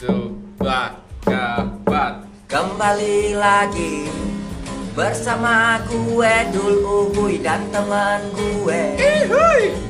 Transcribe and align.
Dua, 0.00 0.96
keempat. 1.28 2.24
Kembali 2.48 3.36
lagi 3.36 4.08
bersama 4.96 5.76
gue 5.92 6.34
Dul 6.56 6.80
Ubuy 6.80 7.36
dan 7.44 7.68
teman 7.68 8.24
gue. 8.32 8.96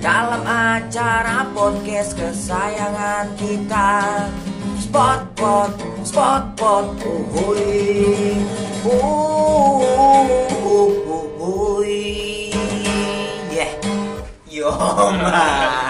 Dalam 0.03 0.43
acara 0.43 1.47
podcast 1.55 2.19
kesayangan 2.19 3.39
kita. 3.39 4.27
Spotpot, 4.83 5.79
Spotpot, 6.03 6.91
uhuy. 7.07 8.35
Uhuy 11.31 12.51
Yeah. 13.55 13.79
Yoma 14.51 15.87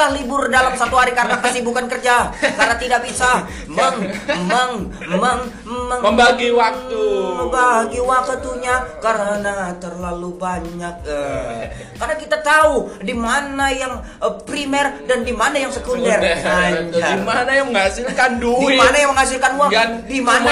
setelah 0.00 0.16
libur 0.16 0.48
dalam 0.48 0.72
satu 0.80 0.96
hari 0.96 1.12
karena 1.12 1.36
kesibukan 1.44 1.84
kerja 1.84 2.32
karena 2.32 2.76
tidak 2.80 3.04
bisa. 3.04 3.44
Meng 3.68 4.00
meng 4.48 4.72
meng, 5.20 5.40
meng 5.90 6.00
Membagi 6.06 6.48
waktu. 6.54 7.02
membagi 7.34 7.98
waktunya 7.98 8.74
karena 9.02 9.74
terlalu 9.82 10.38
banyak 10.38 10.96
eh. 11.02 11.66
karena 11.98 12.14
kita 12.14 12.36
tahu 12.46 12.94
di 13.02 13.10
mana 13.10 13.74
yang 13.74 13.98
eh, 13.98 14.34
primer 14.46 15.02
dan 15.10 15.26
di 15.26 15.34
mana 15.34 15.58
yang 15.58 15.72
sekunder. 15.74 16.22
Di 16.22 17.26
mana 17.26 17.50
yang 17.50 17.68
menghasilkan 17.74 18.38
di 18.38 18.42
duit? 18.46 18.78
mana 18.78 18.96
yang 19.02 19.10
menghasilkan 19.10 19.50
uang. 19.58 19.70
Di 20.06 20.18
mana 20.22 20.48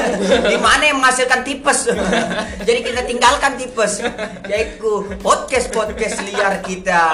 di 0.52 0.56
mana 0.56 0.82
yang 0.88 0.96
menghasilkan 0.96 1.40
tipes. 1.44 1.92
Jadi 2.66 2.80
kita 2.80 3.00
tinggalkan 3.04 3.60
tipes. 3.60 4.00
Yaitu 4.48 4.90
podcast 5.20 5.68
podcast 5.68 6.24
liar 6.24 6.64
kita. 6.64 7.04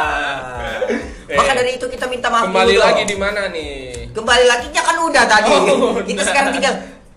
Maka 1.27 1.53
dari 1.59 1.75
itu 1.75 1.87
kita 1.91 2.07
minta 2.07 2.31
maaf 2.31 2.47
Kembali 2.47 2.79
dulu 2.79 2.87
lagi 2.87 3.03
di 3.03 3.17
mana 3.19 3.51
nih? 3.51 4.07
kembali 4.17 4.45
lagi 4.49 4.67
ya 4.73 4.81
kan 4.81 4.97
udah 4.97 5.25
tadi. 5.29 5.53
Oh, 5.53 6.01
kita 6.01 6.25
udah. 6.25 6.25
sekarang 6.25 6.51
tinggal 6.57 6.75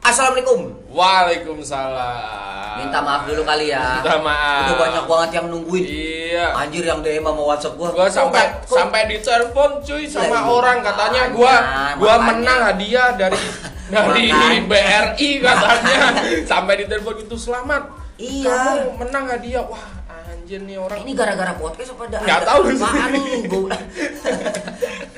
assalamualaikum 0.10 0.60
Waalaikumsalam. 0.90 2.76
minta 2.80 3.00
maaf 3.00 3.24
dulu 3.24 3.44
kali 3.44 3.70
ya 3.70 4.00
Minta 4.00 4.18
maaf. 4.18 4.66
udah 4.66 4.76
banyak 4.80 5.04
banget 5.06 5.30
yang 5.36 5.46
nungguin 5.48 5.86
Iya. 5.86 6.46
anjir 6.56 6.84
yang 6.84 7.00
DM 7.00 7.22
sama 7.22 7.42
WhatsApp 7.44 7.76
gua 7.76 7.90
Gua 7.92 8.08
sampai 8.08 8.44
kok- 8.64 8.74
sampai 8.74 9.02
ditelepon 9.08 9.70
cuy 9.82 10.04
sama 10.06 10.32
Lah, 10.32 10.44
orang 10.48 10.78
katanya 10.80 11.22
gua 11.30 11.54
makanya, 11.54 11.94
gua 11.96 12.10
makanya. 12.12 12.26
menang 12.32 12.60
hadiah 12.64 13.10
dari 13.14 13.40
dari. 13.90 14.24
BRI 14.64 15.30
katanya. 15.40 15.98
sampai 16.52 16.74
ditelepon 16.80 17.16
itu 17.20 17.36
selamat. 17.36 17.84
Iya. 18.16 18.54
Kamu 18.54 19.02
menang 19.02 19.26
hadiah. 19.28 19.64
Wah, 19.64 19.82
anjir 20.30 20.62
nih 20.62 20.78
orang. 20.78 20.98
ini 21.02 21.12
gara-gara 21.12 21.54
podcast 21.54 21.94
apa 21.94 22.04
ada 22.06 22.18
Nggak 22.22 22.38
ada 22.38 22.48
tahu 22.48 22.62
sih. 22.70 22.86
nih 22.86 23.42
gua 23.46 23.74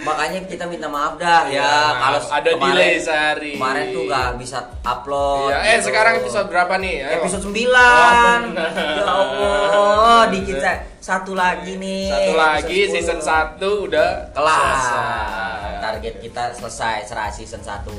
makanya 0.02 0.40
kita 0.44 0.66
minta 0.66 0.88
maaf 0.88 1.14
dah 1.16 1.46
Iya, 1.46 1.62
ya 1.62 1.72
kalau 1.94 2.20
maaf. 2.20 2.34
Ada 2.34 2.50
delay 2.56 2.94
sehari. 2.98 3.54
kemarin 3.54 3.86
tuh 3.90 4.04
gak 4.06 4.30
bisa 4.36 4.58
upload 4.82 5.48
Iya, 5.48 5.58
eh 5.60 5.70
gitu. 5.72 5.86
sekarang 5.88 6.14
episode 6.18 6.48
berapa 6.48 6.74
nih? 6.76 6.96
Ayo. 7.00 7.14
episode 7.20 7.44
9 7.46 7.54
Oh, 7.54 7.70
ya 7.70 8.68
Allah 9.72 10.24
dikit 10.28 10.58
saya 10.58 10.76
satu 10.98 11.34
lagi 11.34 11.78
nih 11.78 12.10
Satu 12.10 12.34
lagi 12.36 12.80
season 12.88 13.18
10. 13.18 13.58
1 13.58 13.86
udah 13.86 14.10
kelar 14.32 14.78
target 15.82 16.16
kita 16.20 16.44
selesai 16.52 17.06
serah 17.06 17.30
season 17.30 17.60
1 17.60 17.90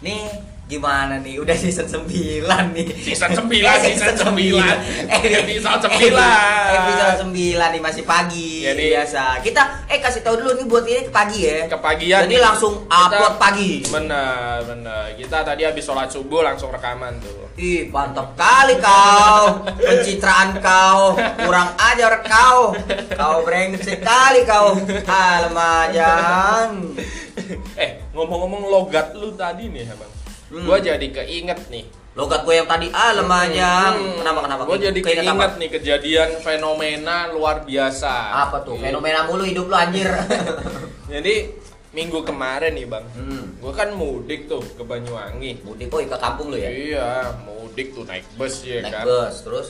nih 0.00 0.24
gimana 0.68 1.16
nih 1.16 1.40
udah 1.40 1.56
season 1.56 1.88
9 1.88 2.44
nih 2.76 2.86
Season 3.00 3.32
9, 3.32 3.48
Eh, 3.56 3.80
season 3.88 4.12
9. 4.20 4.36
Episode 5.32 5.88
9. 5.88 6.12
episode 6.70 7.16
9 7.24 7.32
nih 7.32 7.80
masih 7.80 8.04
pagi 8.04 8.60
Ya, 8.60 8.72
nih. 8.72 8.92
biasa 8.92 9.40
kita 9.40 9.62
eh 9.86 9.96
kasih 9.96 10.20
tahu 10.20 10.36
dulu 10.36 10.52
nih 10.54 10.66
buat 10.66 10.84
ini 10.84 11.00
ke 11.02 11.10
pagi 11.10 11.38
ya 11.42 11.64
Kepagian 11.66 12.20
jadi 12.22 12.36
nih. 12.36 12.44
langsung 12.44 12.84
Kita- 12.84 13.00
upload 13.08 13.34
pagi 13.38 13.80
Benar, 13.82 14.60
benar. 14.62 15.04
Kita 15.14 15.40
tadi 15.40 15.64
habis 15.64 15.80
sholat 15.82 16.06
subuh 16.06 16.40
langsung 16.40 16.68
rekaman 16.68 17.16
tuh. 17.18 17.48
Ih, 17.56 17.88
mantap 17.88 18.36
kali 18.36 18.76
kau. 18.78 19.66
Pencitraan 19.74 20.60
kau. 20.60 21.16
Kurang 21.16 21.74
ajar 21.76 22.22
kau. 22.22 22.70
Kau 23.10 23.42
brengsek 23.42 23.98
kali 23.98 24.44
kau. 24.44 24.76
Alemajang. 25.08 26.70
eh, 27.74 27.90
ngomong-ngomong 28.12 28.62
logat 28.68 29.10
lu 29.12 29.32
tadi 29.32 29.66
nih, 29.66 29.90
Bang. 29.90 30.12
Hmm. 30.48 30.64
Gua 30.64 30.76
jadi 30.78 31.04
keinget 31.04 31.68
nih. 31.68 31.84
Logat 32.12 32.42
gue 32.42 32.50
yang 32.52 32.66
tadi 32.66 32.90
alemajang. 32.90 33.94
Kenapa 34.18 34.40
kenapa? 34.42 34.62
Gue 34.66 34.78
jadi 34.80 34.98
Keinget 34.98 35.22
keinget 35.22 35.52
nih 35.54 35.68
kejadian 35.70 36.30
fenomena 36.42 37.30
luar 37.30 37.62
biasa. 37.62 38.10
Apa 38.42 38.66
tuh? 38.66 38.74
Iya. 38.74 38.90
Fenomena 38.90 39.22
mulu 39.22 39.46
hidup 39.46 39.70
lu 39.70 39.76
anjir. 39.76 40.10
Jadi 41.14 41.34
minggu 41.88 42.20
kemarin 42.20 42.74
nih, 42.74 42.84
Bang. 42.84 43.06
hmm. 43.08 43.62
Gue 43.62 43.70
kan 43.70 43.94
mudik 43.94 44.44
tuh 44.44 44.60
ke 44.60 44.82
Banyuwangi. 44.82 45.62
Mudik 45.62 45.86
kok 45.86 46.04
ke 46.04 46.18
kampung 46.18 46.50
lu 46.50 46.58
ya? 46.58 46.66
Iya, 46.68 47.08
mudik 47.46 47.94
tuh 47.94 48.02
naik 48.02 48.26
bus 48.34 48.60
ya 48.62 48.82
Naik 48.82 48.92
kan. 48.92 49.04
bus 49.06 49.34
terus. 49.40 49.68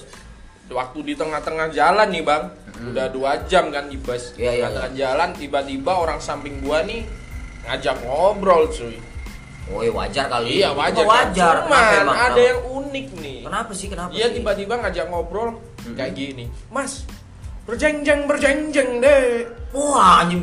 waktu 0.69 1.01
di 1.03 1.15
tengah-tengah 1.17 1.73
jalan 1.73 2.09
nih 2.09 2.21
bang 2.23 2.45
Hmm. 2.79 2.93
udah 2.93 3.09
dua 3.09 3.41
jam 3.45 3.73
kan 3.73 3.89
di 3.89 3.97
bus 3.97 4.37
Iya, 4.37 4.53
iya, 4.55 4.67
tengah 4.69 4.93
jalan 4.95 5.29
tiba-tiba 5.33 5.91
orang 5.91 6.21
samping 6.21 6.61
gua 6.61 6.85
nih 6.85 7.03
ngajak 7.65 8.05
ngobrol 8.05 8.69
cuy 8.69 9.01
Oh, 9.69 9.81
iya, 9.81 9.93
wajar 9.93 10.25
kali. 10.27 10.49
iya 10.55 10.69
wajar 10.71 11.05
mah 11.05 11.13
wajar. 11.23 11.55
kan? 11.55 11.67
Kenapa 11.67 11.77
cuman 11.93 12.01
emang? 12.01 12.17
ada 12.17 12.25
Kenapa? 12.27 12.41
yang 12.43 12.61
unik 12.65 13.07
nih 13.17 13.39
Kenapa 13.43 13.71
sih? 13.73 13.87
Kenapa 13.87 14.11
sih? 14.13 14.33
tiba-tiba 14.33 14.75
ngajak 14.79 15.07
ngobrol 15.07 15.49
Hmm. 15.79 15.95
kayak 15.95 16.13
gini 16.13 16.45
mas 16.69 17.07
berjengjeng 17.65 18.25
berjengjeng 18.25 18.99
deh 18.99 19.45
Wah, 19.69 20.25
anjing. 20.25 20.41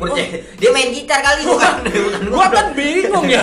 Dia 0.56 0.70
main 0.70 0.90
gitar 0.90 1.18
kali 1.18 1.42
bukan? 1.44 1.82
bukan 2.06 2.22
gua 2.30 2.46
kan 2.48 2.66
bingung 2.72 3.26
ya 3.26 3.42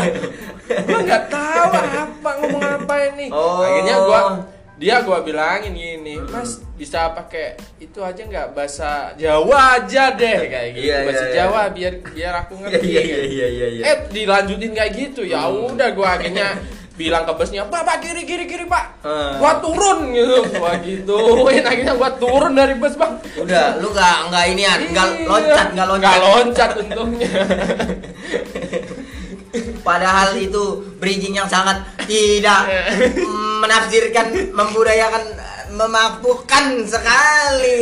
gua 0.81 0.99
nggak 1.01 1.23
tahu 1.27 1.69
apa 2.07 2.29
ngomong 2.39 2.63
apa 2.63 2.93
ini 3.11 3.27
Oh. 3.27 3.59
akhirnya 3.59 3.95
gua 4.01 4.19
dia 4.83 4.99
gua 4.99 5.23
bilangin 5.23 5.71
gini 5.71 6.19
mas 6.21 6.59
bisa 6.73 7.07
pakai 7.09 7.47
itu 7.79 7.99
aja 7.99 8.19
nggak 8.21 8.51
bahasa 8.51 9.15
Jawa 9.15 9.79
aja 9.79 10.11
deh 10.11 10.39
kayak 10.43 10.69
gitu 10.73 10.83
Iya, 10.83 10.91
iya, 10.93 11.05
bahasa 11.07 11.23
iya. 11.23 11.33
Jawa 11.33 11.61
biar 11.69 11.93
biar 12.05 12.33
aku 12.37 12.53
Iya 12.59 12.63
ngerti 12.67 12.87
iya 12.89 13.01
gitu. 13.01 13.23
iya 13.31 13.47
iya 13.49 13.67
iya. 13.69 13.83
eh 13.85 13.97
dilanjutin 14.09 14.71
kayak 14.73 14.91
gitu 14.93 15.21
ya 15.23 15.41
Hmm. 15.43 15.71
udah 15.71 15.87
gua 15.91 16.09
akhirnya 16.13 16.59
bilang 16.93 17.23
ke 17.23 17.33
busnya 17.33 17.65
bapak 17.65 17.97
kiri 18.01 18.21
kiri 18.21 18.45
kiri 18.45 18.65
pak 18.65 18.99
Hmm. 19.01 19.39
gua 19.39 19.57
turun 19.57 20.11
gitu 20.11 20.41
gua 20.53 20.75
gituin 20.77 21.63
akhirnya 21.63 21.93
gua 21.95 22.11
turun 22.13 22.51
dari 22.51 22.75
bus 22.75 22.93
bang 22.93 23.13
Udah, 23.35 23.79
lu 23.79 23.89
gak 23.89 24.29
nggak 24.29 24.45
inian, 24.51 24.79
nggak 24.89 25.07
Iya. 25.09 25.25
loncat, 25.25 25.67
nggak 25.71 25.87
loncat. 25.87 26.03
nggak 26.05 26.19
loncat 26.21 26.69
untungnya 26.77 27.31
Padahal 29.85 30.33
itu 30.33 30.81
bridging 30.97 31.37
yang 31.37 31.45
sangat 31.45 31.85
tidak 32.09 32.65
menafsirkan, 33.61 34.49
membudayakan, 34.49 35.23
memabukkan 35.77 36.81
sekali. 36.89 37.81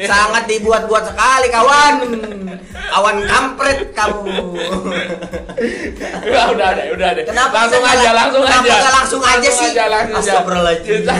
sangat 0.00 0.48
dibuat-buat 0.48 1.12
sekali 1.12 1.46
kawan. 1.52 1.94
Kawan 2.88 3.16
kampret 3.28 3.92
kamu. 3.92 4.56
udah 6.24 6.44
udah 6.54 6.68
deh 6.72 6.86
udah 6.94 7.08
deh 7.18 7.24
Kenapa 7.26 7.66
langsung 7.66 7.84
aja 7.84 8.10
langsung 8.14 8.44
aja 8.46 8.60
nggak 8.62 8.94
langsung 8.94 9.22
aja 9.26 9.50
sih? 9.50 9.70
langsung 9.74 10.56
aja 10.62 10.76
kita 10.80 11.14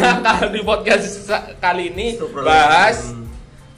di 0.55 0.61
podcast 0.63 1.29
kali 1.59 1.91
ini 1.93 2.15
bahas 2.41 3.13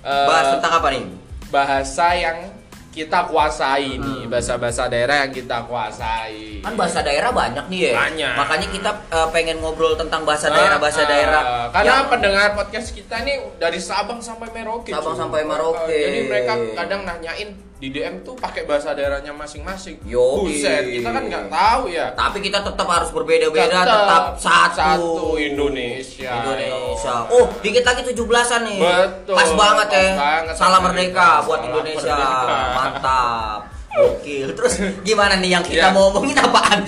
eh, 0.04 0.26
Bahas 0.28 0.46
tentang 0.54 0.72
apa 0.78 0.88
nih? 0.92 1.04
bahasa 1.50 2.06
yang 2.14 2.59
kita 2.90 3.22
kuasai 3.24 3.96
nih 3.96 4.18
Hmm. 4.20 4.26
bahasa-bahasa 4.26 4.90
daerah 4.90 5.22
yang 5.22 5.32
kita 5.32 5.62
kuasai 5.64 6.58
Kan 6.58 6.74
bahasa 6.74 7.00
daerah 7.00 7.30
banyak 7.30 7.64
nih 7.66 7.80
ya. 7.86 7.92
Banyak. 7.96 8.34
Makanya 8.36 8.66
kita 8.68 8.90
eh, 9.08 9.28
pengen 9.30 9.56
ngobrol 9.58 9.94
tentang 9.94 10.22
bahasa 10.22 10.50
Ah, 10.50 10.52
daerah, 10.52 10.76
bahasa 10.76 11.02
ah, 11.02 11.08
daerah. 11.08 11.42
karena 11.70 11.94
yang- 11.96 12.10
pendengar 12.10 12.48
podcast 12.52 12.90
kita 12.90 13.14
ini 13.20 13.34
dari 13.56 13.78
Sabang 13.78 14.18
sampai 14.18 14.50
Merauke 14.50 14.90
Sabang 14.90 15.14
cuy. 15.14 15.20
sampai 15.20 15.40
Merauke. 15.42 15.86
Eh, 15.88 16.02
jadi 16.02 16.20
mereka 16.26 16.52
kadang 16.76 17.02
nanyain 17.04 17.48
di 17.80 17.88
DM 17.88 18.20
tuh 18.20 18.36
pakai 18.36 18.68
bahasa 18.68 18.92
daerahnya 18.92 19.32
masing-masing 19.32 19.96
Yoi. 20.04 20.52
buset 20.52 20.84
kita 20.84 21.08
kan 21.08 21.24
nggak 21.24 21.44
tahu 21.48 21.88
ya 21.88 22.12
Tapi 22.12 22.38
kita 22.38 22.60
tetap 22.60 22.84
harus 22.84 23.08
berbeda-beda, 23.08 23.72
Tetap 23.72 23.88
tetap 23.88 24.24
satu. 24.36 24.76
satu 24.76 25.08
Indonesia. 25.34 26.28
Indonesia. 26.44 27.14
Oh, 27.26 27.48
dikit 27.58 27.80
lagi 27.82 28.04
17-an 28.06 28.60
nih. 28.62 28.78
Betul. 28.78 29.32
Pas 29.32 29.50
banget 29.50 29.88
ya. 29.90 30.04
Banget. 30.12 30.54
Salam 30.54 30.80
merdeka 30.82 31.40
buat 31.42 31.56
Salam 31.56 31.68
Indonesia. 31.72 32.12
merdeka. 32.14 32.56
Mantap. 32.76 33.60
Gokil. 33.90 34.48
Terus 34.54 34.74
gimana 35.00 35.34
nih 35.34 35.50
yang 35.50 35.64
kita 35.64 35.88
Iya. 35.88 35.90
mau 35.90 36.08
ngomongin 36.10 36.36
apaan? 36.38 36.78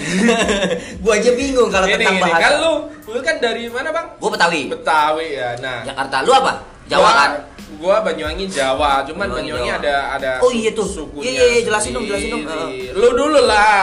gua 1.02 1.12
aja 1.16 1.30
bingung 1.32 1.66
kalau 1.66 1.88
tentang 1.88 2.14
ini, 2.14 2.22
bahasa. 2.22 2.38
kan 2.38 2.52
lu, 2.60 2.72
lu 3.08 3.18
kan 3.18 3.36
dari 3.38 3.64
mana 3.66 3.88
bang? 3.90 4.06
Gua 4.20 4.30
Betawi. 4.30 4.60
Betawi 4.68 5.26
ya. 5.32 5.56
Nah, 5.58 5.82
Jakarta. 5.82 6.20
Lu 6.20 6.30
apa? 6.30 6.52
Jawa 6.92 7.00
gua- 7.02 7.16
kan? 7.16 7.30
Gua 7.74 7.96
Banyuwangi 7.98 8.46
Jawa, 8.46 9.02
cuman 9.02 9.26
Banyuwangi 9.26 9.50
Banyuwangi 9.50 9.70
Jawa. 9.72 9.82
ada 9.82 9.94
ada 10.14 10.30
Oh, 10.38 10.52
iya 10.52 10.70
tuh. 10.70 10.86
sukunya 10.86 11.26
Iya, 11.26 11.40
iya, 11.40 11.44
iya, 11.50 11.60
jelasin 11.64 11.90
dong, 11.90 12.04
jelasin 12.04 12.30
dong. 12.30 12.42
sendiri. 12.44 12.94
Lu 12.94 13.08
dulu 13.12 13.40
lah. 13.42 13.82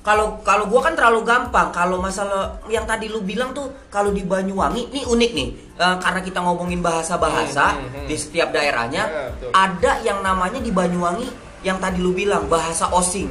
Kalau 0.00 0.40
kalau 0.40 0.64
gua 0.64 0.80
kan 0.80 0.96
terlalu 0.96 1.20
gampang. 1.22 1.68
Kalau 1.68 2.00
masalah 2.00 2.56
yang 2.66 2.82
tadi 2.82 3.06
lu 3.06 3.20
bilang 3.20 3.52
tuh 3.52 3.68
kalau 3.88 4.08
di 4.08 4.24
Banyuwangi 4.24 4.88
ini 4.88 5.04
unik 5.04 5.30
nih. 5.34 5.48
Eh, 5.76 5.96
karena 5.98 6.20
kita 6.20 6.38
ngomongin 6.38 6.80
bahasa-bahasa 6.80 7.64
Hmm, 7.70 7.80
hmm, 7.82 7.92
hmm. 7.94 8.06
di 8.06 8.16
setiap 8.16 8.48
daerahnya 8.50 9.02
Ya, 9.02 9.28
betul. 9.30 9.50
ada 9.50 9.92
yang 10.00 10.18
namanya 10.20 10.56
di 10.56 10.70
Banyuwangi 10.70 11.28
yang 11.60 11.76
tadi 11.76 11.98
lu 11.98 12.12
bilang 12.12 12.46
bahasa 12.46 12.88
osing. 12.88 13.28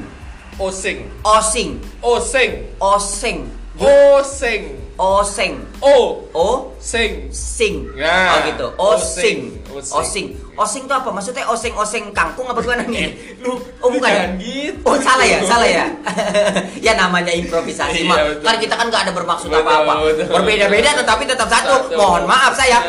Osing. 0.59 1.07
Osing, 1.23 1.79
Osing. 1.99 2.51
oseng, 2.77 3.37
Osing. 3.79 4.63
Oseng, 4.99 5.63
O. 5.79 6.27
o 6.35 6.47
Sing. 6.75 7.31
sing. 7.31 7.87
Ya, 7.95 8.35
Oh 8.35 8.39
gitu. 8.45 8.67
Osing. 8.75 9.39
osing. 9.71 9.95
Osing. 9.95 10.27
Osing 10.59 10.83
itu 10.83 10.91
apa? 10.91 11.07
Maksudnya 11.07 11.47
oseng-oseng 11.47 12.11
kangkung 12.11 12.43
apa 12.43 12.59
gimana 12.59 12.83
nih? 12.83 13.15
Lu, 13.43 13.55
Oh, 13.79 13.87
bukan 13.87 14.11
ya? 14.11 14.27
jangan 14.27 14.31
gitu. 14.37 14.83
Oh 14.83 14.99
salah 14.99 15.23
ya, 15.23 15.39
salah 15.41 15.67
ya. 15.67 15.87
ya 16.91 16.93
namanya 16.99 17.31
improvisasi 17.31 18.03
Iya, 18.03 18.11
mah. 18.11 18.17
Kan 18.43 18.59
kita 18.59 18.75
kan 18.75 18.91
nggak 18.91 19.03
ada 19.07 19.13
bermaksud 19.15 19.47
apa-apa. 19.47 19.93
Berbeda-beda 20.35 20.99
tetapi 20.99 21.23
tetap 21.23 21.47
satu. 21.47 21.87
Satu. 21.87 21.95
Mohon 21.95 22.23
maaf 22.27 22.51
saya. 22.53 22.79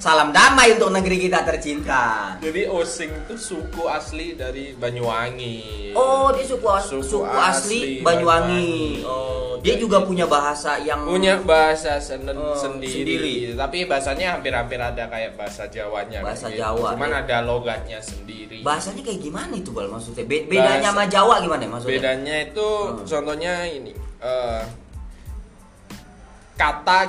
Salam 0.00 0.32
damai 0.32 0.80
untuk 0.80 0.96
negeri 0.96 1.28
kita 1.28 1.44
tercinta. 1.44 2.32
Jadi 2.40 2.64
Osing 2.64 3.12
itu 3.20 3.36
suku 3.36 3.84
asli 3.84 4.32
dari 4.32 4.72
Banyuwangi. 4.72 5.92
Oh, 5.92 6.32
dia 6.32 6.40
suku, 6.40 6.64
as- 6.64 6.88
Suku 6.88 7.04
suku 7.04 7.28
asli 7.28 7.44
asli, 7.44 7.80
Banyuwangi. 8.00 8.64
Banyuwangi. 8.64 9.04
Oh, 9.04 9.60
dia 9.60 9.76
Jadi- 9.76 9.84
juga 9.84 10.00
punya 10.00 10.24
bahasa 10.24 10.80
yang 10.80 11.04
punya 11.04 11.36
bahasa 11.44 12.00
sen- 12.00 12.24
Oh, 12.32 12.56
sendiri. 12.56 12.96
sendiri. 12.96 13.34
tapi 13.52 13.84
bahasanya 13.84 14.40
hampir-hampir 14.40 14.80
ada 14.80 15.04
kayak 15.04 15.36
bahasa 15.36 15.68
Jawanya 15.68 16.24
Bahasa 16.24 16.48
gitu. 16.48 16.64
Jawa, 16.64 16.96
cuman 16.96 17.10
ya. 17.12 17.20
ada 17.20 17.36
logatnya 17.44 17.98
sendiri 18.00 18.64
bahasanya 18.64 19.04
kayak 19.04 19.20
gimana 19.20 19.52
itu 19.52 19.68
bal 19.68 19.84
maksudnya? 19.84 20.24
Be- 20.24 20.48
bedanya 20.48 20.80
Bahasa- 20.80 20.96
sama 20.96 21.04
Jawa 21.12 21.34
gimana 21.44 21.60
ya 21.60 21.68
maksudnya? 21.68 21.92
bedanya 21.92 22.36
itu 22.40 22.68
Hmm. 22.72 23.04
contohnya 23.04 23.54
ini 23.68 23.92
eh, 24.16 24.62
kata 26.56 27.00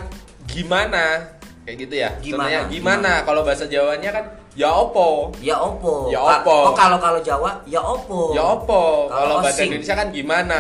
gimana 0.44 1.40
kayak 1.62 1.78
gitu 1.80 1.96
ya 1.96 2.10
Gimana? 2.18 2.32
contohnya 2.42 2.60
gimana, 2.66 2.72
Gimana? 2.72 3.12
kalau 3.22 3.42
bahasa 3.42 3.66
Jawanya 3.66 4.10
kan 4.10 4.26
ya 4.52 4.68
opo 4.68 5.32
Ya 5.40 5.56
opo. 5.56 6.10
Ya 6.10 6.20
opo. 6.20 6.56
Oh 6.68 6.74
kalau 6.74 6.98
kalau 6.98 7.22
Jawa 7.22 7.62
ya 7.64 7.80
opo. 7.80 8.34
ya 8.34 8.44
opo 8.44 9.08
Kalau 9.08 9.40
bahasa. 9.40 9.64
Indonesia 9.64 9.96
kan 9.96 10.08
gimana 10.10 10.60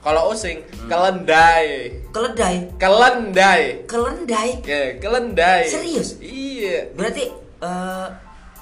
kalau 0.00 0.32
osing 0.32 0.58
kelendai 0.88 1.92
Keledai. 2.08 2.56
kelendai 2.76 3.62
Kelendai. 3.84 4.48
ya 4.64 4.80
kelendai 4.96 5.62
Serius? 5.64 6.16
iya 6.18 6.90
Berarti 6.92 7.24
eh 7.58 8.06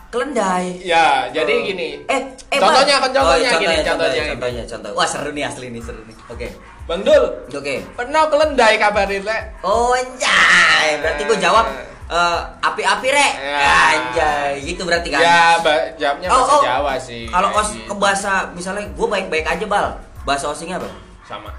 kelendai. 0.06 0.80
ya 0.82 1.28
jadi 1.30 1.52
Oh. 1.52 1.62
gini 1.62 1.88
Eh, 2.04 2.20
eh 2.48 2.58
Contohnya, 2.58 2.96
kan 2.96 3.10
contohnya 3.10 3.50
Oh, 3.52 3.58
gini, 3.58 3.66
contohnya, 3.68 3.82
contohnya 3.84 3.84
contohnya, 3.84 4.12
gini. 4.16 4.32
contohnya, 4.32 4.62
contoh. 4.66 4.90
Wah 4.92 5.06
seru 5.06 5.30
nih 5.30 5.44
asli 5.44 5.66
nih 5.68 5.82
seru 5.82 6.00
nih. 6.02 6.16
Oke, 6.26 6.46
Bang 6.86 7.02
Dul 7.02 7.24
oke. 7.46 7.74
pernah 7.92 8.22
kelendai 8.26 8.74
kabarin 8.76 9.22
le 9.22 9.38
Oh 9.60 9.90
anjay, 9.90 11.02
berarti 11.02 11.22
gue 11.24 11.38
jawab 11.38 11.66
eh, 12.06 12.38
api-api 12.62 13.08
rek. 13.10 13.32
Ya. 13.36 13.78
Anjay, 13.90 14.62
gitu 14.62 14.86
berarti 14.86 15.10
kan. 15.10 15.18
ya 15.18 15.58
jawabnya 15.98 16.30
Oh, 16.30 16.38
bahasa 16.38 16.52
oh. 16.52 16.62
Jawa 16.62 16.92
sih 16.96 17.26
Kalau 17.26 17.48
os 17.52 17.68
gitu. 17.70 17.90
ke 17.90 17.94
bahasa 17.96 18.32
misalnya 18.52 18.86
gue 18.86 19.06
baik-baik 19.08 19.42
aja 19.44 19.66
bal. 19.66 19.86
Bahasa 20.22 20.46
osingnya 20.46 20.78
apa? 20.78 20.86
sama 21.22 21.50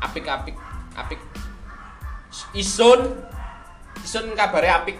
apik 0.00 0.24
apik 0.24 0.56
apik 0.96 1.20
isun 2.52 3.20
isun 4.00 4.32
kabarnya 4.32 4.80
apik 4.80 4.96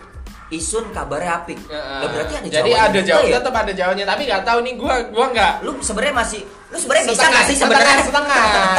Isun 0.50 0.90
kabarnya 0.90 1.46
apik. 1.46 1.62
Heeh. 1.62 1.98
Lah, 2.02 2.10
berarti 2.10 2.34
ada 2.34 2.46
jadi 2.50 2.58
Jawanya 2.66 2.82
ada 2.82 2.90
juga 2.90 3.06
jawab 3.06 3.22
ya? 3.22 3.34
tetap 3.38 3.54
ada 3.54 3.70
jawabnya 3.72 4.02
tapi 4.04 4.22
nggak 4.26 4.42
tahu 4.42 4.58
nih 4.60 4.74
gua 4.74 4.94
gua 5.08 5.26
nggak 5.30 5.52
Lu 5.62 5.72
sebenarnya 5.78 6.14
masih 6.18 6.40
lu 6.42 6.74
sebenarnya 6.74 7.04
bisa 7.06 7.14
Setengah, 7.14 7.30
nggak 7.30 7.46
sih 7.46 7.56
sebenarnya? 7.56 7.96
setengah, 8.02 8.02
setengah. 8.42 8.69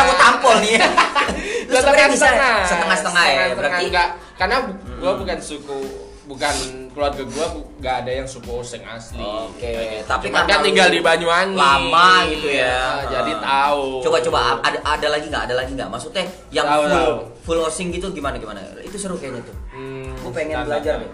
Nih. 0.58 0.76
lu 1.72 1.78
sebenarnya 1.78 2.10
bisa 2.10 2.28
setengah-setengah 2.66 3.26
ya. 3.26 3.44
Berarti 3.54 3.84
enggak 3.88 4.08
karena 4.36 4.58
bu- 4.62 4.78
gua 4.98 5.14
bukan 5.16 5.38
suku 5.38 5.78
bukan 6.24 6.56
keluarga 6.90 7.24
gua 7.26 7.46
bu- 7.50 7.68
nggak 7.78 7.96
ada 8.02 8.12
yang 8.14 8.26
suku 8.26 8.48
Oseng 8.54 8.84
asli 8.84 9.20
Oke, 9.20 9.64
Kayak 9.64 9.84
gitu. 9.94 10.06
tapi 10.06 10.26
Cuman 10.28 10.44
kan 10.44 10.60
tinggal 10.62 10.88
di 10.88 11.00
Banyuwangi 11.00 11.54
lama 11.54 12.10
gitu 12.26 12.48
ya. 12.48 12.60
Iya, 12.62 12.86
jadi 13.10 13.32
Heeh. 13.32 13.42
tahu 13.42 13.84
Coba-coba 14.02 14.40
ada 14.60 14.78
ada 14.82 15.08
lagi 15.10 15.26
nggak? 15.28 15.44
Ada 15.46 15.56
lagi 15.56 15.72
nggak? 15.74 15.90
Maksudnya 15.90 16.24
yang 16.50 16.66
Tahu, 16.66 16.82
full 16.82 16.92
tahu. 16.92 17.14
full 17.42 17.60
osing 17.62 17.88
gitu 17.90 18.12
gimana 18.12 18.36
gimana? 18.36 18.60
Itu 18.80 18.96
seru 18.96 19.16
kayaknya 19.16 19.42
tuh. 19.42 19.56
Hmm, 19.72 20.12
Gue 20.18 20.32
pengen 20.32 20.62
belajar 20.62 21.00
nih. 21.00 21.12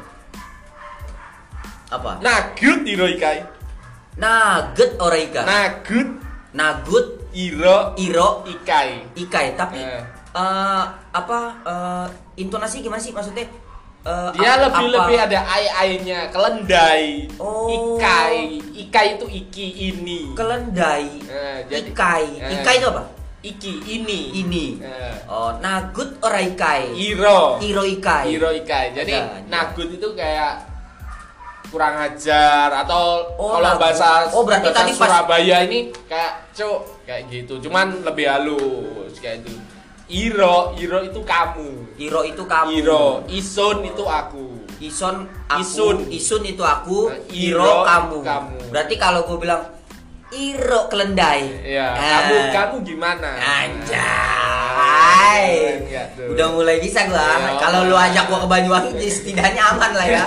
Apa? 1.87 2.19
Nagut 2.19 2.81
iro 2.83 3.07
ikai. 3.07 3.45
Nugget 4.17 4.97
oraika. 4.97 5.41
Nagut 5.43 6.09
Nagut 6.51 7.16
iro 7.37 7.93
iro 7.95 8.41
ikai. 8.43 9.05
ikai 9.15 9.53
tapi 9.53 9.77
Eh. 9.77 10.01
eh, 10.33 10.83
apa 11.13 11.39
eh, 11.63 12.05
intonasi 12.35 12.81
gimana 12.81 12.97
sih 12.97 13.11
maksudnya 13.11 13.45
Eh, 14.07 14.29
Dia 14.39 14.55
ap- 14.55 14.63
lebih 14.63 14.87
apa- 14.87 14.93
lebih 15.03 15.17
ada 15.19 15.39
ai 15.45 15.65
ainya, 15.67 16.31
kelendai. 16.31 17.27
Oh. 17.35 17.67
Ikai, 17.67 18.55
ikai 18.79 19.07
itu 19.13 19.27
iki 19.27 19.67
ini. 19.91 20.31
kelendai 20.31 21.11
Eh, 21.19 21.57
jadi- 21.67 21.91
ikai 21.91 22.23
eh. 22.39 22.55
ikai 22.55 22.75
itu 22.79 22.87
apa 22.87 23.03
Iki 23.37 23.73
ini. 23.85 24.19
ini 24.33 24.65
Eh. 24.79 25.11
oh 25.27 25.59
nagut 25.59 26.07
ora 26.21 26.39
ikai 26.39 26.95
Iro. 26.95 27.59
iro 27.59 27.83
ikai 27.85 28.31
Iro 28.31 28.47
ikai. 28.49 28.95
Jadi 28.95 29.11
ada. 29.11 29.43
nagut 29.45 29.91
itu 29.91 30.07
kayak 30.15 30.55
kurang 31.67 31.95
ajar 31.97 32.71
atau 32.77 33.27
Oh, 33.35 33.53
kalau 33.53 33.67
nagut. 33.69 33.81
bahasa 33.81 34.07
Oh, 34.29 34.41
berarti 34.41 34.67
bahasa 34.67 34.79
tadi 34.79 34.91
pas- 34.93 34.99
Surabaya 35.03 35.57
ini 35.63 35.79
kayak 36.05 36.33
cok 36.51 36.79
kayak 37.03 37.23
gitu. 37.27 37.53
Cuman 37.59 38.01
lebih 38.01 38.25
halus 38.25 39.13
kayak 39.17 39.43
itu. 39.43 39.51
Iro, 40.07 40.71
Iro 40.73 41.03
itu 41.03 41.19
kamu. 41.19 41.69
iro 41.97 42.21
itu 42.23 42.43
kamu 42.45 42.69
Iro, 42.73 43.05
Isun 43.27 43.83
itu 43.83 44.03
aku. 44.03 44.45
ison 44.77 45.25
aku 45.49 45.59
Isun. 45.59 45.97
isun 46.07 46.43
itu 46.45 46.61
aku 46.61 47.09
Nah, 47.09 47.17
iro, 47.29 47.59
iro 47.59 47.73
kamu. 47.83 48.17
kamu. 48.21 48.57
berarti 48.69 48.95
kalau 48.95 49.25
gue 49.25 49.37
bilang 49.37 49.65
iro 50.29 50.87
kelendai 50.87 51.43
Iya, 51.63 51.87
Eh. 51.93 52.03
kamu 52.03 52.35
kamu 52.51 52.75
gimana? 52.83 53.29
Anjay. 53.37 53.87
Tuh. 56.13 56.33
Udah 56.33 56.47
mulai 56.51 56.77
bisa 56.77 57.05
gua. 57.05 57.23
Iya. 57.23 57.57
Kalau 57.57 57.79
lu 57.83 57.93
ajak 57.93 58.23
gua 58.25 58.39
ke 58.39 58.47
Banyuwangi 58.47 59.07
setidaknya 59.07 59.61
aman 59.71 59.91
lah 59.93 60.05
ya. 60.05 60.23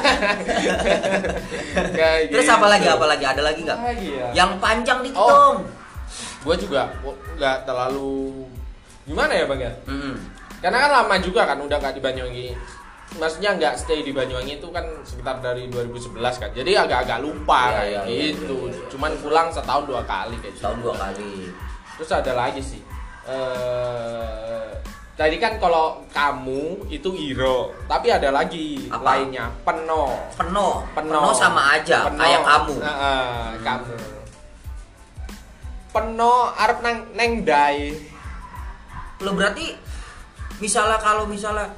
Kayak 1.93 2.17
Terus 2.33 2.45
gitu. 2.45 2.55
apa 2.55 2.67
lagi? 2.67 2.87
Apa 2.87 3.05
lagi? 3.07 3.25
Ada 3.25 3.43
lagi 3.43 3.61
nggak? 3.63 3.79
Ya. 4.01 4.27
Yang 4.35 4.51
panjang 4.59 4.99
dikit 5.03 5.19
Oh. 5.19 5.29
dong. 5.29 5.57
Gua 6.41 6.55
juga 6.57 6.81
nggak 7.37 7.57
terlalu 7.65 8.47
gimana 9.05 9.33
ya 9.35 9.45
bang 9.45 9.61
ya? 9.61 9.73
Mm-mm. 9.87 10.15
Karena 10.61 10.77
kan 10.79 10.91
lama 10.95 11.15
juga 11.19 11.41
kan 11.45 11.59
udah 11.59 11.77
nggak 11.77 11.93
di 11.93 12.01
Banyuwangi. 12.01 12.47
Maksudnya 13.11 13.59
nggak 13.59 13.75
stay 13.75 14.07
di 14.07 14.15
Banyuwangi 14.15 14.63
itu 14.63 14.69
kan 14.71 14.87
sekitar 15.03 15.43
dari 15.43 15.67
2011 15.67 16.15
kan. 16.39 16.51
Jadi 16.53 16.73
agak-agak 16.73 17.19
lupa 17.19 17.61
Iya, 17.67 17.75
kayak 17.75 18.03
iya, 18.07 18.23
gitu. 18.31 18.59
iya, 18.65 18.77
iya. 18.77 18.87
Cuman 18.87 19.13
pulang 19.19 19.49
setahun 19.51 19.85
dua 19.85 20.03
kali 20.05 20.37
kayak 20.39 20.55
gitu. 20.55 20.63
Tahun 20.63 20.79
dua 20.79 20.95
kali. 20.95 21.33
Terus 21.99 22.11
ada 22.13 22.33
lagi 22.33 22.63
sih. 22.63 22.81
Eh 23.27 24.71
tadi 25.13 25.37
kan 25.37 25.61
kalau 25.61 26.01
kamu 26.09 26.89
itu 26.89 27.13
Iro, 27.13 27.77
tapi 27.85 28.09
ada 28.09 28.33
lagi 28.33 28.89
Apa? 28.89 29.05
lainnya 29.21 29.53
Peno. 29.61 30.17
Peno. 30.33 30.87
Peno. 30.95 31.21
Peno 31.21 31.35
sama 31.35 31.77
aja 31.77 32.09
Peno. 32.09 32.17
kayak 32.17 32.41
kamu. 32.41 32.75
Heeh, 32.79 32.97
Ah, 32.97 33.53
kamu. 33.61 33.95
Peno 35.91 36.35
arep 36.55 36.79
nang 36.81 36.99
neng 37.13 37.43
dai. 37.43 37.91
Lo 39.21 39.35
berarti 39.35 39.75
misalnya 40.57 40.97
kalau 40.97 41.27
misalnya 41.27 41.69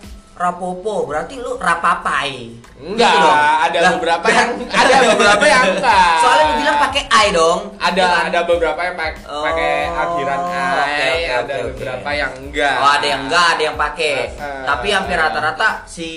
rapopo 0.43 1.07
berarti 1.07 1.35
lu 1.37 1.55
rapapai. 1.57 2.59
Enggak, 2.77 3.15
Gitu 3.15 3.31
ada 3.63 3.79
Lah, 3.79 3.91
beberapa 3.95 4.27
ber- 4.27 4.35
yang 4.35 4.51
ada 4.83 4.97
beberapa 5.07 5.45
yang 5.47 5.65
enggak. 5.73 6.15
Soalnya 6.19 6.45
lu 6.45 6.55
bilang 6.59 6.77
pakai 6.81 7.03
ai 7.09 7.29
dong. 7.31 7.61
ada 7.79 7.95
Iya 7.95 8.07
kan? 8.09 8.23
ada 8.27 8.41
beberapa 8.43 8.81
yang 8.83 8.97
pak- 8.97 9.23
Oh, 9.25 9.45
pakai 9.45 9.73
akhiran 9.89 10.41
oke, 10.43 10.51
ai, 10.51 10.83
oke, 10.99 11.31
ada 11.33 11.55
oke. 11.55 11.67
beberapa 11.71 12.09
yang 12.13 12.33
enggak. 12.37 12.75
Oh, 12.77 12.91
ada 12.91 13.07
yang 13.07 13.21
enggak, 13.23 13.47
ada 13.49 13.63
yang 13.63 13.77
pakai. 13.77 14.15
Eh, 14.29 14.63
Tapi 14.65 14.87
hampir 14.91 15.17
rata-rata 15.17 15.69
si 15.87 16.11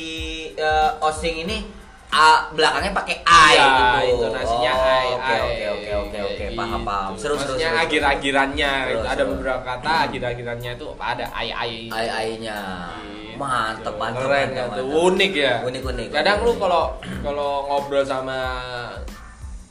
eh, 0.52 0.90
osing 1.00 1.36
ini 1.40 1.58
A, 2.08 2.48
belakangnya 2.50 2.94
pakai 2.94 3.18
ai 3.22 3.54
Iya, 3.54 3.66
gitu. 3.68 3.98
intonasinya 4.24 4.72
Oh, 4.72 4.88
ai, 4.88 5.06
Oke, 5.06 5.36
oke, 5.36 5.66
oke, 5.68 5.92
oke, 5.92 6.18
oke, 6.22 6.36
kayak 6.38 6.54
paham, 6.56 6.80
gitu. 6.80 6.88
paham. 6.88 7.12
Seru, 7.14 7.36
seru, 7.36 7.36
Maksudnya 7.36 7.70
akhir-akhirannya 7.76 8.72
ada 9.04 9.24
beberapa 9.26 9.62
kata 9.62 9.90
akhir-akhirannya 10.08 10.72
itu 10.74 10.86
ada 10.96 11.26
ai 11.32 11.50
ai. 11.52 11.74
ai 11.92 12.08
ai-nya. 12.08 12.58
Gitu. 13.04 13.36
Mantep, 13.36 13.96
mantep, 14.00 14.22
Keren 14.24 14.48
mantep, 14.48 14.56
kan 14.56 14.68
mantep. 14.72 14.86
Unik 14.96 15.34
ya. 15.36 15.54
Unik, 15.62 15.84
unik. 15.84 16.08
Kadang 16.10 16.38
unik, 16.40 16.48
lu 16.48 16.52
kalau 16.56 16.84
kalau 17.20 17.52
ngobrol 17.68 18.04
sama 18.08 18.40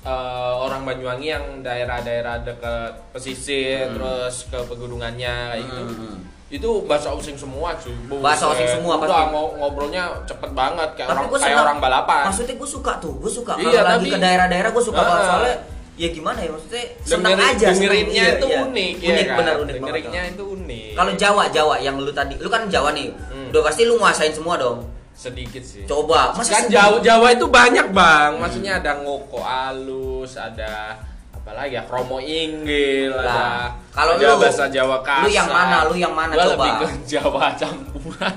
eh, 0.05 0.53
orang 0.61 0.85
Banyuwangi 0.85 1.29
yang 1.33 1.45
daerah-daerah 1.65 2.45
dekat 2.45 2.93
pesisir 3.09 3.89
Hmm. 3.89 3.95
terus 3.97 4.45
ke 4.53 4.59
pegunungannya 4.69 5.35
kayak 5.57 5.65
gitu. 5.65 5.81
Hmm, 5.81 5.97
hmm. 5.97 6.17
Itu 6.55 6.87
bahasa 6.87 7.11
osing 7.11 7.35
semua 7.35 7.75
cuy. 7.75 7.91
Bahasa 8.23 8.47
osing 8.47 8.63
Buset. 8.63 8.77
semua 8.79 8.95
Udah, 8.95 9.11
pasti. 9.11 9.35
ngo- 9.35 9.53
ngobrolnya 9.59 10.05
cepet 10.23 10.51
banget 10.53 10.89
kayak 10.95 11.09
orang 11.11 11.25
gua 11.27 11.39
kayak 11.41 11.59
orang 11.59 11.79
balapan. 11.79 12.23
Maksudnya 12.31 12.55
gue 12.55 12.69
suka 12.71 12.93
tuh, 12.97 13.15
gue 13.19 13.27
suka 13.29 13.53
Iya, 13.57 13.71
kalau 13.75 13.91
lagi 13.91 13.99
tapi- 14.01 14.13
ke 14.13 14.19
daerah-daerah 14.21 14.71
gue 14.71 14.85
suka 14.85 15.01
banget 15.01 15.25
soalnya 15.25 15.57
ya 15.95 16.09
gimana 16.11 16.39
ya 16.41 16.51
maksudnya 16.51 16.85
senang 17.01 17.23
Dengerin- 17.33 17.51
aja 17.53 17.67
dengerinnya 17.69 18.15
Iya, 18.21 18.33
itu 18.33 18.47
iya. 18.49 18.59
unik, 18.63 18.95
ya 18.97 19.09
unik 19.09 19.25
kan? 19.25 19.37
benar 19.37 19.55
unik 19.55 19.63
banget. 19.65 19.79
Dengerinnya 19.81 20.23
itu 20.29 20.45
unik. 20.49 20.91
Kalau 20.93 21.13
Jawa 21.15 21.43
Jawa 21.49 21.75
yang 21.81 21.97
lu 21.97 22.11
tadi, 22.11 22.35
lu 22.37 22.49
kan 22.49 22.63
Jawa 22.67 22.89
nih, 22.93 23.07
Hmm. 23.11 23.51
udah 23.51 23.63
pasti 23.65 23.83
lu 23.83 23.95
nguasain 23.97 24.31
semua 24.31 24.55
dong. 24.57 24.79
sedikit 25.15 25.63
sih. 25.63 25.87
Coba, 25.87 26.35
masa 26.35 26.59
kan? 26.59 26.67
Jawa 26.67 26.99
Jawa 26.99 27.31
itu 27.31 27.47
banyak 27.47 27.87
bang. 27.89 28.35
Maksudnya 28.37 28.83
ada 28.83 28.99
ngoko 28.99 29.39
alus, 29.39 30.35
ada 30.35 30.99
apalagi 31.45 31.77
ya 31.77 31.85
kromo 31.85 32.17
inggil 32.19 33.13
Lah, 33.13 33.69
kalau 33.91 34.17
lu- 34.17 34.41
bahasa 34.41 34.65
Jawa 34.67 35.05
kasar 35.05 35.23
lu 35.23 35.31
yang 35.31 35.45
mana? 35.47 35.77
Lu 35.85 35.95
yang 35.95 36.15
mana 36.17 36.33
Gua 36.33 36.45
coba? 36.47 36.57
lebih 36.57 36.73
ke 36.81 36.87
Jawa 37.07 37.45
campuran 37.53 38.35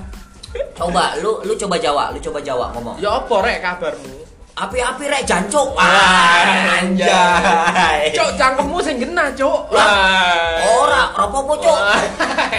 Coba 0.74 1.16
lu 1.18 1.32
lu 1.42 1.54
coba 1.56 1.76
Jawa, 1.78 2.04
lu 2.12 2.20
coba 2.20 2.40
Jawa 2.40 2.66
ngomong. 2.76 3.00
ya 3.00 3.16
apa 3.16 3.36
rek 3.42 3.60
kabarmu 3.62 4.27
Api-api 4.58 5.06
rek 5.06 5.22
jancuk. 5.22 5.78
Wah, 5.78 6.82
anjay. 6.82 8.10
cok 8.10 8.42
cangkemmu 8.42 8.82
sing 8.82 8.98
genah 8.98 9.30
cok 9.38 9.70
Lah, 9.70 9.86
Wah. 9.86 10.82
Ora, 10.82 11.14
ropo 11.14 11.54
cuk. 11.62 11.78
Wah. 11.78 12.02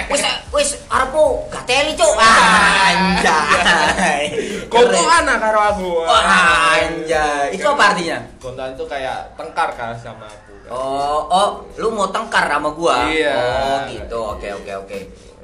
Wis 0.06 0.22
wis 0.54 0.78
arepmu 0.86 1.50
gateli 1.50 1.98
cuk. 1.98 2.14
Anjay. 2.14 4.22
Ah 4.70 5.34
karo 5.42 5.58
aku 5.58 6.06
Wah, 6.06 6.78
anjay. 6.78 7.58
Itu 7.58 7.66
apa 7.66 7.90
artinya? 7.90 8.22
kontoan 8.38 8.78
itu 8.78 8.86
kayak 8.86 9.34
tengkar 9.34 9.74
kan 9.74 9.98
sama 9.98 10.30
aku 10.30 10.54
kan. 10.62 10.70
Oh, 10.70 11.26
oh, 11.26 11.66
lu 11.82 11.90
mau 11.90 12.06
tengkar 12.14 12.46
sama 12.46 12.70
gua? 12.78 13.10
Iya. 13.10 13.34
Oh, 13.34 13.78
gitu. 13.90 14.18
Oke, 14.38 14.54
oke, 14.54 14.72
oke. 14.86 14.98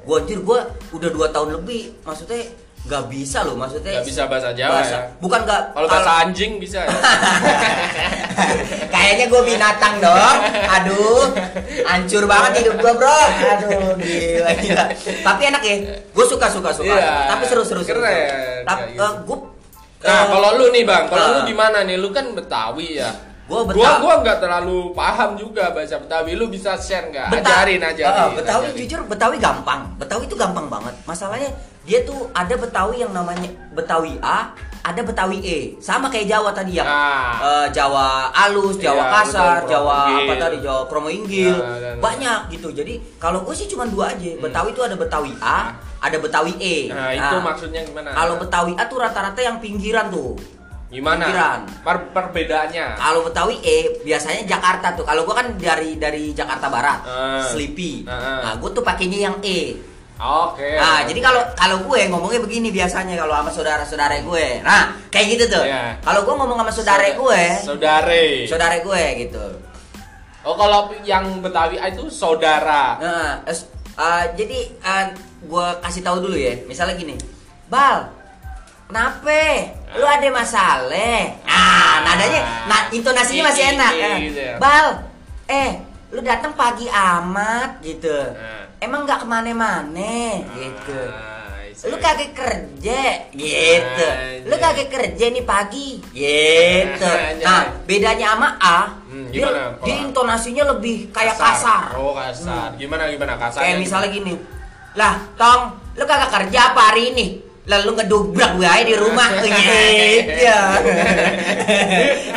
Gua 0.07 0.23
anjir 0.23 0.39
gua 0.39 0.63
udah 0.95 1.09
dua 1.11 1.27
tahun 1.35 1.59
lebih, 1.59 1.99
maksudnya 2.07 2.47
nggak 2.85 3.03
bisa 3.09 3.41
loh, 3.41 3.55
maksudnya. 3.55 3.97
Nggak 3.97 4.05
bisa 4.05 4.21
bahasa 4.25 4.49
Jawa 4.53 4.79
ya? 4.79 4.99
Bukan 5.17 5.39
nggak. 5.41 5.61
kalau 5.73 5.87
bahasa 5.89 6.11
anjing 6.21 6.57
bisa 6.57 6.81
ya 6.81 6.89
Kayaknya 8.95 9.25
gue 9.27 9.41
binatang 9.43 9.93
dong. 9.99 10.37
Aduh, 10.71 11.21
hancur 11.83 12.23
banget 12.25 12.63
hidup 12.63 12.75
gue 12.77 12.91
bro. 12.95 13.19
Aduh, 13.53 13.93
gila 13.97 14.51
gila. 14.57 14.83
Tapi 15.21 15.41
enak 15.45 15.61
ya. 15.61 15.75
Gue 16.09 16.25
suka 16.25 16.47
suka 16.47 16.69
suka. 16.71 16.89
Iya. 16.89 17.29
Tapi 17.29 17.43
seru 17.45 17.61
seru 17.61 17.81
seru. 17.81 18.01
Keren, 18.01 18.63
Tapi 18.63 18.81
kayak 18.93 18.93
gitu. 18.93 19.25
gue 19.25 19.37
Nah, 20.05 20.29
kalau 20.29 20.49
lu 20.53 20.65
nih 20.69 20.85
bang, 20.85 21.03
kalau 21.09 21.23
Ah. 21.23 21.31
lu 21.33 21.39
di 21.43 21.55
mana 21.57 21.81
nih? 21.81 21.97
Lu 21.97 22.13
kan 22.13 22.29
Betawi 22.29 23.01
ya. 23.01 23.09
Gua 23.45 23.61
Gua 23.61 23.69
Betawi. 23.71 24.01
gua 24.01 24.13
nggak 24.25 24.37
terlalu 24.39 24.77
paham 24.91 25.29
juga 25.35 25.69
bahasa 25.69 26.01
Betawi. 26.01 26.33
Lu 26.33 26.49
bisa 26.49 26.73
share 26.75 27.07
nggak? 27.07 27.29
Ajarin, 27.35 27.77
ajarin. 27.79 28.09
Ah, 28.11 28.29
Betawi 28.33 28.65
ajarin. 28.65 28.77
jujur 28.79 28.99
Betawi 29.05 29.37
gampang. 29.37 29.81
Betawi 29.95 30.25
itu 30.25 30.33
gampang 30.35 30.65
banget. 30.65 30.97
Masalahnya 31.05 31.53
dia 31.81 32.01
tuh 32.01 32.25
ada 32.31 32.55
Betawi 32.55 32.99
yang 32.99 33.13
namanya 33.13 33.45
Betawi 33.69 34.17
A, 34.19 34.49
ada 34.81 34.97
Betawi 34.99 35.37
E. 35.39 35.57
Sama 35.77 36.09
kayak 36.09 36.25
Jawa 36.27 36.49
tadi 36.51 36.73
yang 36.73 36.89
Ah. 36.89 37.37
eh, 37.37 37.67
Jawa 37.69 38.33
alus, 38.33 38.77
Jawa 38.77 38.97
Iya, 38.99 39.13
kasar, 39.15 39.55
betul, 39.61 39.69
Jawa 39.71 39.97
apa 40.09 40.33
tadi 40.35 40.57
Jawa 40.59 40.81
kromo 40.85 41.09
inggil. 41.09 41.53
Nah, 41.53 41.77
dan- 41.77 42.01
Banyak 42.01 42.39
gitu. 42.49 42.73
Jadi 42.73 42.97
kalau 43.15 43.45
gue 43.45 43.53
sih 43.53 43.65
cuma 43.65 43.85
dua 43.85 44.09
aja. 44.09 44.25
Hmm. 44.27 44.41
Betawi 44.41 44.73
itu 44.73 44.81
ada 44.81 44.97
Betawi 44.97 45.31
A, 45.37 45.69
ada 46.01 46.17
Betawi 46.17 46.53
E. 46.57 46.89
Nah, 46.89 47.13
itu 47.13 47.35
maksudnya 47.39 47.85
gimana? 47.85 48.09
Kalau 48.09 48.35
Betawi 48.35 48.73
A 48.73 48.89
tuh 48.89 48.97
rata-rata 48.97 49.37
yang 49.37 49.61
pinggiran 49.61 50.09
tuh. 50.09 50.33
Gimana? 50.95 51.27
pinggiran. 51.27 51.59
Per- 51.83 52.09
perbedaannya. 52.15 52.87
Kalau 52.95 53.19
Betawi 53.27 53.59
E 53.59 53.77
biasanya 54.01 54.47
Jakarta 54.47 54.95
tuh. 54.95 55.03
Kalau 55.03 55.27
gua 55.27 55.43
kan 55.43 55.47
dari 55.59 55.99
dari 55.99 56.31
Jakarta 56.31 56.71
Barat, 56.71 56.99
Ah. 57.03 57.43
Sleepy. 57.43 58.07
Ah. 58.07 58.39
Nah, 58.41 58.53
gua 58.57 58.71
tuh 58.71 58.81
pakainya 58.81 59.27
yang 59.27 59.35
E. 59.43 59.75
Oke. 60.15 60.79
Nah, 60.79 61.03
jadi 61.03 61.19
kalau 61.19 61.43
kalau 61.59 61.77
gue 61.91 62.07
ngomongnya 62.07 62.39
begini 62.39 62.71
biasanya 62.71 63.19
kalau 63.19 63.35
sama 63.35 63.51
saudara-saudara 63.51 64.23
gue. 64.23 64.63
Nah, 64.63 64.95
kayak 65.11 65.27
gitu 65.35 65.59
tuh. 65.59 65.67
Iya. 65.67 65.99
Kalau 65.99 66.23
gue 66.23 66.35
ngomong 66.39 66.55
sama 66.55 66.71
saudara 66.71 67.03
gue, 67.11 67.43
Saudare. 67.59 68.47
saudara 68.47 68.79
gue 68.79 69.03
gitu. 69.27 69.43
Oh, 70.47 70.55
kalau 70.55 70.95
yang 71.03 71.43
Betawi 71.43 71.83
itu 71.83 72.07
saudara. 72.07 72.95
Nah, 72.95 73.43
uh, 73.99 74.23
jadi 74.39 74.71
uh, 74.79 75.05
gue 75.43 75.67
kasih 75.83 75.99
tahu 75.99 76.23
dulu 76.23 76.37
ya. 76.39 76.63
Misalnya 76.63 76.95
gini, 76.95 77.19
Bal, 77.67 78.14
kenapa? 78.89 79.41
Lu 79.95 80.05
ada 80.05 80.27
masalah? 80.27 81.21
Ah, 81.47 82.03
nadanya, 82.03 82.41
nah 82.67 82.81
intonasinya 82.91 83.49
masih 83.49 83.63
enak. 83.75 83.91
Iya, 83.95 84.03
kan? 84.05 84.17
gitu 84.21 84.39
ya. 84.41 84.53
Bal, 84.59 84.87
eh, 85.47 85.71
lu 86.11 86.19
datang 86.21 86.53
pagi 86.53 86.87
amat 86.91 87.79
gitu. 87.79 88.11
Nah. 88.35 88.63
Emang 88.83 89.07
nggak 89.07 89.23
ke 89.23 89.27
mana-mana 89.27 90.17
gitu. 90.53 90.99
Ah, 91.09 91.43
Lu 91.85 91.95
kagak 91.99 92.31
kerja 92.31 93.01
gitu. 93.35 94.07
Lu 94.47 94.55
kagak 94.57 94.87
kerja 94.89 95.25
nih 95.27 95.43
pagi 95.43 95.99
gitu. 96.15 97.11
Anjay. 97.11 97.43
Nah, 97.43 97.61
bedanya 97.83 98.35
sama 98.35 98.49
A, 98.57 98.79
Hmm, 99.15 99.31
dia, 99.31 99.47
gimana 99.47 99.79
dia 99.79 99.95
intonasinya 100.03 100.63
lebih 100.75 101.07
kayak 101.15 101.39
kasar. 101.39 101.95
Oh, 101.95 102.11
kasar. 102.11 102.75
Gimana 102.75 103.07
gimana 103.07 103.39
kasar? 103.39 103.63
Kayak 103.63 103.79
misalnya 103.79 104.09
gini. 104.11 104.33
Lah, 104.95 105.19
Tong, 105.39 105.71
lu 105.95 106.03
kagak 106.03 106.31
kerja 106.31 106.75
apa 106.75 106.91
hari 106.91 107.15
ini? 107.15 107.27
Lalu 107.65 107.89
ngedobrak 107.97 108.51
gue 108.55 108.67
aja 108.69 108.83
di 108.85 108.93
rumah 108.93 109.25
gitu. 109.41 109.49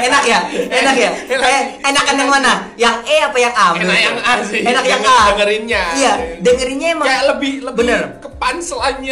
enak 0.09 0.23
ya? 0.25 0.41
Enak 0.73 0.97
ya? 0.97 1.11
Eh, 1.29 1.63
enakan 1.85 2.15
yang 2.17 2.31
mana? 2.33 2.53
Yang 2.81 2.97
E 3.05 3.17
apa 3.21 3.37
yang 3.37 3.53
A? 3.53 3.69
Enak 3.77 3.99
yang 4.01 4.17
A 4.25 4.33
sih. 4.41 4.61
Enak 4.65 4.85
yang 4.89 5.03
A. 5.05 5.19
Dengerinnya. 5.37 5.83
Iya, 5.93 6.13
dengerinnya 6.41 6.89
emang 6.97 7.07
kayak 7.07 7.25
lebih 7.37 7.53
lebih 7.61 7.79
Bener. 7.85 8.03
ke 8.25 8.29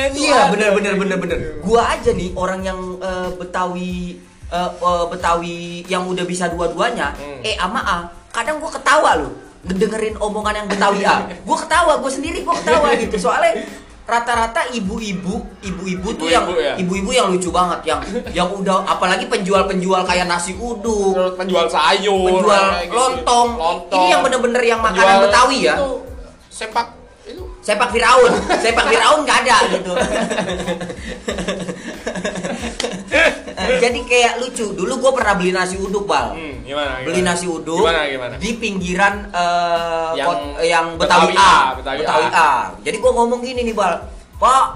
itu 0.08 0.24
Iya 0.24 0.48
ada. 0.48 0.52
bener 0.56 0.70
bener 0.72 0.92
bener 0.96 1.16
bener. 1.20 1.38
Gua 1.60 1.82
aja 1.84 2.10
nih 2.14 2.32
orang 2.32 2.64
yang 2.64 2.80
eh, 2.96 3.28
Betawi 3.36 4.16
eh, 4.48 4.70
eh, 4.72 5.04
Betawi 5.12 5.84
yang 5.84 6.08
udah 6.08 6.24
bisa 6.24 6.48
dua-duanya, 6.48 7.12
Hmm. 7.12 7.44
E 7.44 7.60
sama 7.60 7.80
A, 7.84 7.98
kadang 8.32 8.56
gua 8.56 8.72
ketawa 8.72 9.20
loh 9.20 9.32
ngedengerin 9.66 10.14
omongan 10.16 10.64
yang 10.64 10.68
Betawi 10.70 11.04
A. 11.04 11.28
Gua 11.44 11.58
ketawa, 11.60 11.92
gua 12.00 12.08
sendiri 12.08 12.40
gua 12.40 12.56
ketawa 12.56 12.94
gitu. 12.96 13.18
Soalnya 13.20 13.66
rata-rata 14.06 14.70
ibu-ibu, 14.70 15.42
ibu-ibu 15.66 16.08
tuh 16.14 16.30
yang 16.30 16.46
Ibu-ibu 16.78 17.10
ya? 17.10 17.26
yang 17.26 17.34
lucu 17.34 17.50
banget, 17.50 17.90
yang 17.90 17.98
yang 18.30 18.46
udah 18.54 18.86
apalagi 18.86 19.26
penjual-penjual 19.26 20.06
kayak 20.06 20.30
nasi 20.30 20.54
uduk, 20.54 21.34
penjual 21.34 21.66
sayur, 21.66 22.14
penjual 22.14 22.86
gitu. 22.86 22.94
lontong. 22.94 23.58
lontong. 23.58 24.06
Ini 24.06 24.14
yang 24.14 24.22
bener-bener 24.22 24.62
yang 24.62 24.78
makanan 24.78 25.02
Penjual 25.02 25.26
Betawi 25.26 25.58
ya. 25.66 25.74
itu 25.74 25.90
sepak 26.46 26.86
itu 27.26 27.42
Sepak 27.66 27.90
Firaun, 27.90 28.30
sepak 28.62 28.86
Firaun 28.86 29.26
nggak 29.26 29.38
ada 29.42 29.56
gitu. 29.74 29.92
Eh, 33.68 33.78
Jadi 33.78 34.00
kayak 34.02 34.32
lucu. 34.38 34.66
Dulu 34.72 34.92
gue 34.96 35.12
pernah 35.12 35.34
beli 35.34 35.50
nasi 35.50 35.76
uduk 35.76 36.04
bal. 36.04 36.32
hmm, 36.32 36.62
gimana, 36.62 37.00
Beli 37.00 37.18
gimana? 37.18 37.32
nasi 37.32 37.46
uduk 37.46 37.80
Gimana 37.80 38.00
gimana? 38.04 38.34
di 38.36 38.50
pinggiran 38.54 39.14
eh, 39.28 40.10
Yang 40.14 40.26
kot- 40.26 40.44
yang 40.62 40.86
Betawi, 40.94 41.30
Betawi 41.30 41.34
A, 41.36 41.52
A, 41.52 41.74
Betawi 41.96 42.26
A. 42.28 42.50
Jadi 42.80 42.96
gue 42.96 43.12
ngomong 43.12 43.40
gini 43.40 43.60
nih 43.62 43.72
bal, 43.72 43.94
Pak, 44.36 44.66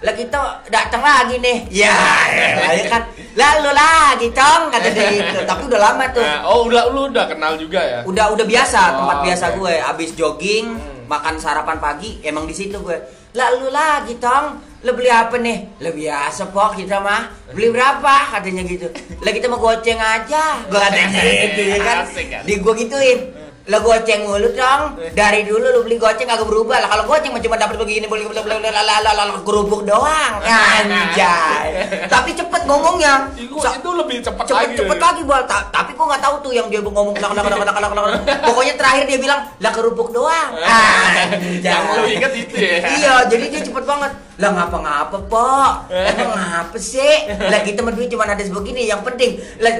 lah 0.00 0.12
kita 0.12 0.36
datang 0.66 1.00
lagi 1.00 1.36
nih. 1.38 1.58
Ya, 1.70 1.96
ya 2.70 2.84
kan. 2.86 3.02
Lalu 3.32 3.70
lagi 3.72 4.28
tong 4.30 4.68
kata 4.68 4.88
dia 4.88 5.08
gitu. 5.12 5.38
Tapi 5.48 5.62
udah 5.64 5.80
lama 5.82 6.04
tuh. 6.10 6.20
Nah, 6.20 6.44
oh 6.44 6.64
udah 6.64 6.82
lu 6.88 7.08
udah 7.08 7.24
kenal 7.24 7.54
juga 7.54 7.80
ya? 7.80 7.98
Udah 8.02 8.30
udah 8.30 8.44
biasa 8.44 8.78
Oh, 8.84 8.96
tempat 9.00 9.16
biasa 9.22 9.46
gue. 9.54 9.74
Abis 9.76 10.10
jogging, 10.12 10.66
Hmm. 10.70 10.93
Makan 11.06 11.36
sarapan 11.36 11.78
pagi, 11.80 12.20
emang 12.24 12.48
di 12.48 12.54
situ 12.56 12.80
gue. 12.80 12.98
Lalu 13.34 13.68
lagi 13.70 14.14
tong, 14.22 14.62
lo 14.86 14.90
beli 14.94 15.10
apa 15.10 15.36
nih? 15.36 15.82
Lo 15.82 15.90
biasa 15.90 16.54
pok 16.54 16.78
kita 16.78 17.02
mah. 17.02 17.50
Beli 17.50 17.74
berapa? 17.74 18.14
Katanya 18.30 18.62
gitu. 18.64 18.88
Lah 19.20 19.32
kita 19.34 19.46
mau 19.50 19.58
goceng 19.58 19.98
aja. 19.98 20.64
Gue 20.70 20.78
katanya 20.78 21.20
gitu 21.48 21.62
ya 21.66 21.78
kan. 21.82 21.96
Kan? 22.08 22.42
Di 22.46 22.52
gue 22.58 22.74
gituin. 22.78 23.43
Lo 23.64 23.78
goceng 23.80 24.28
mulu 24.28 24.52
dong. 24.52 25.00
Dari 25.16 25.48
dulu 25.48 25.64
lo 25.64 25.80
beli 25.84 25.96
goceng 25.96 26.28
agak 26.28 26.44
berubah 26.44 26.84
lah. 26.84 26.88
Kalau 26.92 27.04
goceng 27.08 27.32
cuma 27.32 27.56
dapat 27.56 27.80
begini, 27.80 28.04
boleh 28.04 28.28
boleh 28.28 28.42
boleh 28.44 28.60
kerupuk 29.40 29.88
doang. 29.88 30.32
Anjay. 30.44 31.68
Tapi 32.08 32.36
cepet 32.36 32.62
ngomongnya. 32.68 33.32
Itu, 33.34 33.56
lebih 34.04 34.18
cepat 34.20 34.44
cepet 34.44 34.68
lagi. 34.68 34.76
cepet 34.76 34.98
lagi 35.00 35.22
bal 35.24 35.42
Ta- 35.48 35.66
tapi 35.72 35.90
gua 35.96 36.14
nggak 36.14 36.22
tahu 36.22 36.34
tuh 36.44 36.52
yang 36.52 36.66
dia 36.68 36.80
ngomong 36.84 37.16
kelak 37.16 37.32
kelak 37.32 37.44
kelak 37.46 37.74
kelak 37.74 37.90
kelak 37.90 38.04
pokoknya 38.44 38.74
terakhir 38.76 39.04
dia 39.08 39.18
bilang 39.18 39.40
lah 39.58 39.72
kerupuk 39.72 40.08
doang 40.12 40.50
Anjay. 40.60 41.62
Yang 41.64 41.84
lu 41.96 42.06
inget 42.10 42.32
itu 42.36 42.54
ya? 42.58 42.76
iya 42.84 43.14
jadi 43.30 43.44
dia 43.48 43.60
cepet 43.64 43.84
banget 43.86 44.12
lah 44.34 44.50
ngapa 44.50 44.78
ngapa 44.82 45.18
pok 45.30 45.72
emang 45.94 46.34
ngapa 46.34 46.76
sih 46.76 47.30
lah 47.30 47.60
kita 47.62 47.86
duit 47.86 48.10
cuma 48.10 48.26
ada 48.26 48.42
sebegini 48.42 48.90
yang 48.90 49.06
penting 49.06 49.38
lah 49.62 49.72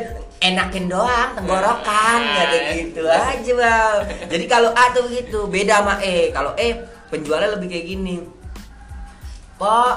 enakin 0.44 0.84
doang 0.86 1.30
tenggorokan 1.32 2.18
ya 2.20 2.44
kayak 2.46 2.64
gitu 2.76 3.02
aja 3.04 3.52
bal 3.54 3.94
jadi 4.28 4.44
kalau 4.44 4.70
A 4.70 4.84
tuh 4.90 5.02
begitu 5.04 5.38
beda 5.46 5.80
sama 5.80 5.94
E 5.98 6.28
kalau 6.30 6.52
E 6.54 6.68
penjualnya 7.08 7.50
lebih 7.50 7.68
kayak 7.68 7.86
gini 7.88 8.16
Pok, 9.54 9.96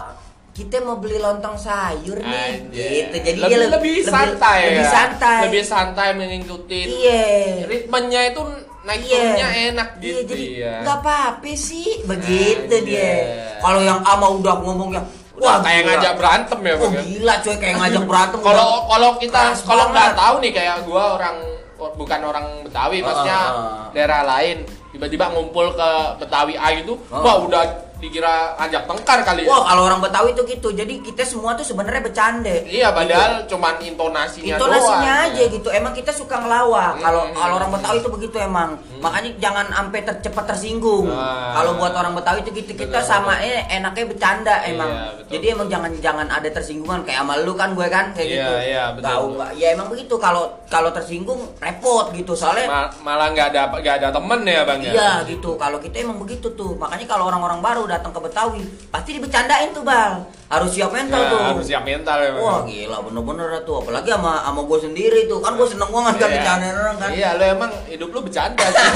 kita 0.54 0.80
mau 0.80 0.98
beli 0.98 1.18
lontong 1.18 1.58
sayur 1.58 2.14
nih. 2.16 2.62
Anjay. 2.62 2.90
Gitu. 3.10 3.16
Jadi 3.20 3.38
lebih, 3.40 3.50
dia 3.50 3.58
le- 3.60 3.72
lebih 3.74 3.96
santai 4.04 4.60
Lebih 4.64 4.78
ya? 4.80 4.92
santai. 4.92 5.40
Lebih 5.44 5.64
santai 5.66 6.08
mengikuti 6.14 6.80
Iya. 6.86 7.26
ritmenya 7.66 8.22
itu 8.28 8.42
naik 8.84 9.02
Iya. 9.02 9.10
turunnya 9.12 9.48
enak 9.68 9.90
Iya, 9.90 10.02
gitu 10.14 10.22
jadi 10.30 10.46
ya. 10.56 10.74
nggak 10.82 10.98
apa-apa 11.00 11.52
sih 11.54 11.90
begitu 12.06 12.70
Anjay. 12.70 12.86
dia. 12.86 13.12
Kalau 13.58 13.82
yang 13.82 14.00
ama 14.00 14.28
udah 14.32 14.56
ngomongnya 14.62 15.02
Wah, 15.38 15.58
kayak 15.60 15.80
gila. 15.80 15.90
ngajak 15.94 16.14
berantem 16.16 16.60
ya, 16.60 16.74
Oh, 16.74 16.80
Bang. 16.80 16.92
ya? 16.92 17.02
gila 17.04 17.36
coy 17.40 17.56
kayak 17.56 17.76
ngajak 17.78 18.04
berantem. 18.10 18.40
Kalau 18.42 18.68
kalau 18.86 19.10
kita 19.18 19.42
kalau 19.62 19.86
nggak 19.90 20.10
tahu 20.14 20.36
nih 20.42 20.52
kayak 20.52 20.76
gua 20.84 21.04
orang 21.14 21.36
bukan 21.78 22.20
orang 22.22 22.46
Betawi, 22.62 22.98
maksudnya 23.00 23.40
Ah. 23.40 23.86
daerah 23.94 24.22
lain 24.26 24.66
tiba-tiba 24.90 25.30
ngumpul 25.30 25.70
ke 25.72 25.90
Betawi 26.18 26.54
A 26.56 26.74
itu, 26.74 26.98
Ah. 27.08 27.22
wah 27.22 27.38
udah 27.40 27.64
dikira 27.98 28.34
ajak 28.58 28.86
tengkar 28.86 29.20
kali 29.22 29.42
ya. 29.42 29.50
Wah, 29.50 29.66
kalau 29.66 29.82
orang 29.84 30.00
Betawi 30.00 30.32
itu 30.32 30.44
gitu. 30.46 30.70
Jadi 30.70 31.02
kita 31.02 31.24
semua 31.24 31.54
tuh 31.54 31.64
sebenarnya 31.64 32.00
bercanda. 32.00 32.54
Iya, 32.64 32.90
padahal 32.92 33.46
cuman 33.46 33.74
intonasinya 33.80 34.54
intonasinya 34.54 35.14
doang. 35.18 35.28
aja 35.28 35.44
gitu 35.48 35.70
emang 35.70 35.92
kita 35.92 36.12
suka 36.12 36.38
ngelawak 36.38 37.00
kalau 37.00 37.24
Hmm. 37.24 37.34
kalau 37.34 37.54
orang 37.56 37.72
Betawi 37.72 37.98
itu 37.98 38.10
begitu 38.10 38.38
emang 38.38 38.70
makanya 38.98 39.30
jangan 39.38 39.66
sampai 39.68 40.00
ter- 40.02 40.22
cepat 40.22 40.46
tersinggung 40.48 41.06
Ah. 41.08 41.54
kalau 41.54 41.76
buat 41.76 41.92
orang 41.92 42.14
Betawi 42.14 42.42
itu 42.42 42.52
gitu 42.56 42.72
kita 42.76 42.98
Betul, 42.98 43.08
sama 43.08 43.34
eh, 43.40 43.66
enaknya 43.68 44.06
bercanda 44.06 44.56
emang 44.64 44.90
Iya, 44.90 45.06
betul. 45.14 45.32
jadi 45.32 45.46
emang 45.50 45.68
jangan 45.68 45.92
jangan 46.00 46.28
ada 46.28 46.50
tersinggungan 46.50 47.00
kayak 47.02 47.20
sama 47.20 47.34
lu 47.40 47.54
kan 47.54 47.70
gue 47.72 47.88
kan 47.88 48.06
kayak 48.12 48.28
Iya, 48.28 48.36
gitu 48.36 48.54
iya, 48.64 48.84
betul, 48.92 49.08
Tahu 49.08 49.26
ya 49.56 49.68
emang 49.72 49.88
begitu 49.88 50.16
kalau 50.16 50.44
kalau 50.68 50.90
tersinggung 50.90 51.42
repot 51.58 52.12
gitu 52.12 52.34
soalnya 52.34 52.68
Ma- 52.68 52.92
malah 53.04 53.32
nggak 53.32 53.48
ada 53.50 53.62
nggak 53.74 53.96
ada 53.98 54.10
temen 54.12 54.40
ya 54.44 54.62
bang 54.64 54.80
ya. 54.82 54.92
Iya 54.92 55.12
gitu. 55.28 55.56
Kalau 55.56 55.78
kita 55.78 55.96
emang 56.00 56.18
begitu 56.18 56.48
tuh. 56.52 56.76
Makanya 56.76 57.06
kalau 57.06 57.28
orang-orang 57.28 57.60
baru 57.60 57.84
datang 57.88 58.12
ke 58.12 58.20
Betawi, 58.20 58.64
pasti 58.92 59.16
dibecandain 59.16 59.72
tuh, 59.74 59.82
Bal. 59.88 60.37
Harus 60.48 60.72
siap 60.72 60.90
mental 60.90 61.20
Nah, 61.20 61.28
tuh. 61.30 61.40
harus 61.52 61.66
siap 61.66 61.84
mental 61.84 62.18
ya. 62.18 62.32
Wah 62.34 62.64
gila 62.64 62.98
bener-bener 63.02 63.52
tuh 63.62 63.76
apalagi 63.78 64.08
sama 64.10 64.40
sama 64.42 64.62
gue 64.64 64.80
sendiri 64.82 65.20
tuh 65.26 65.40
kan 65.40 65.54
gue 65.54 65.68
seneng 65.68 65.92
banget 65.92 66.16
kan 66.16 66.24
Iya. 66.24 66.36
bercandain 66.38 66.76
orang 66.78 66.98
kan 66.98 67.10
Iya, 67.12 67.30
lo 67.34 67.44
emang 67.50 67.72
hidup 67.86 68.10
lu 68.10 68.20
bercanda. 68.22 68.64
sih. 68.64 68.88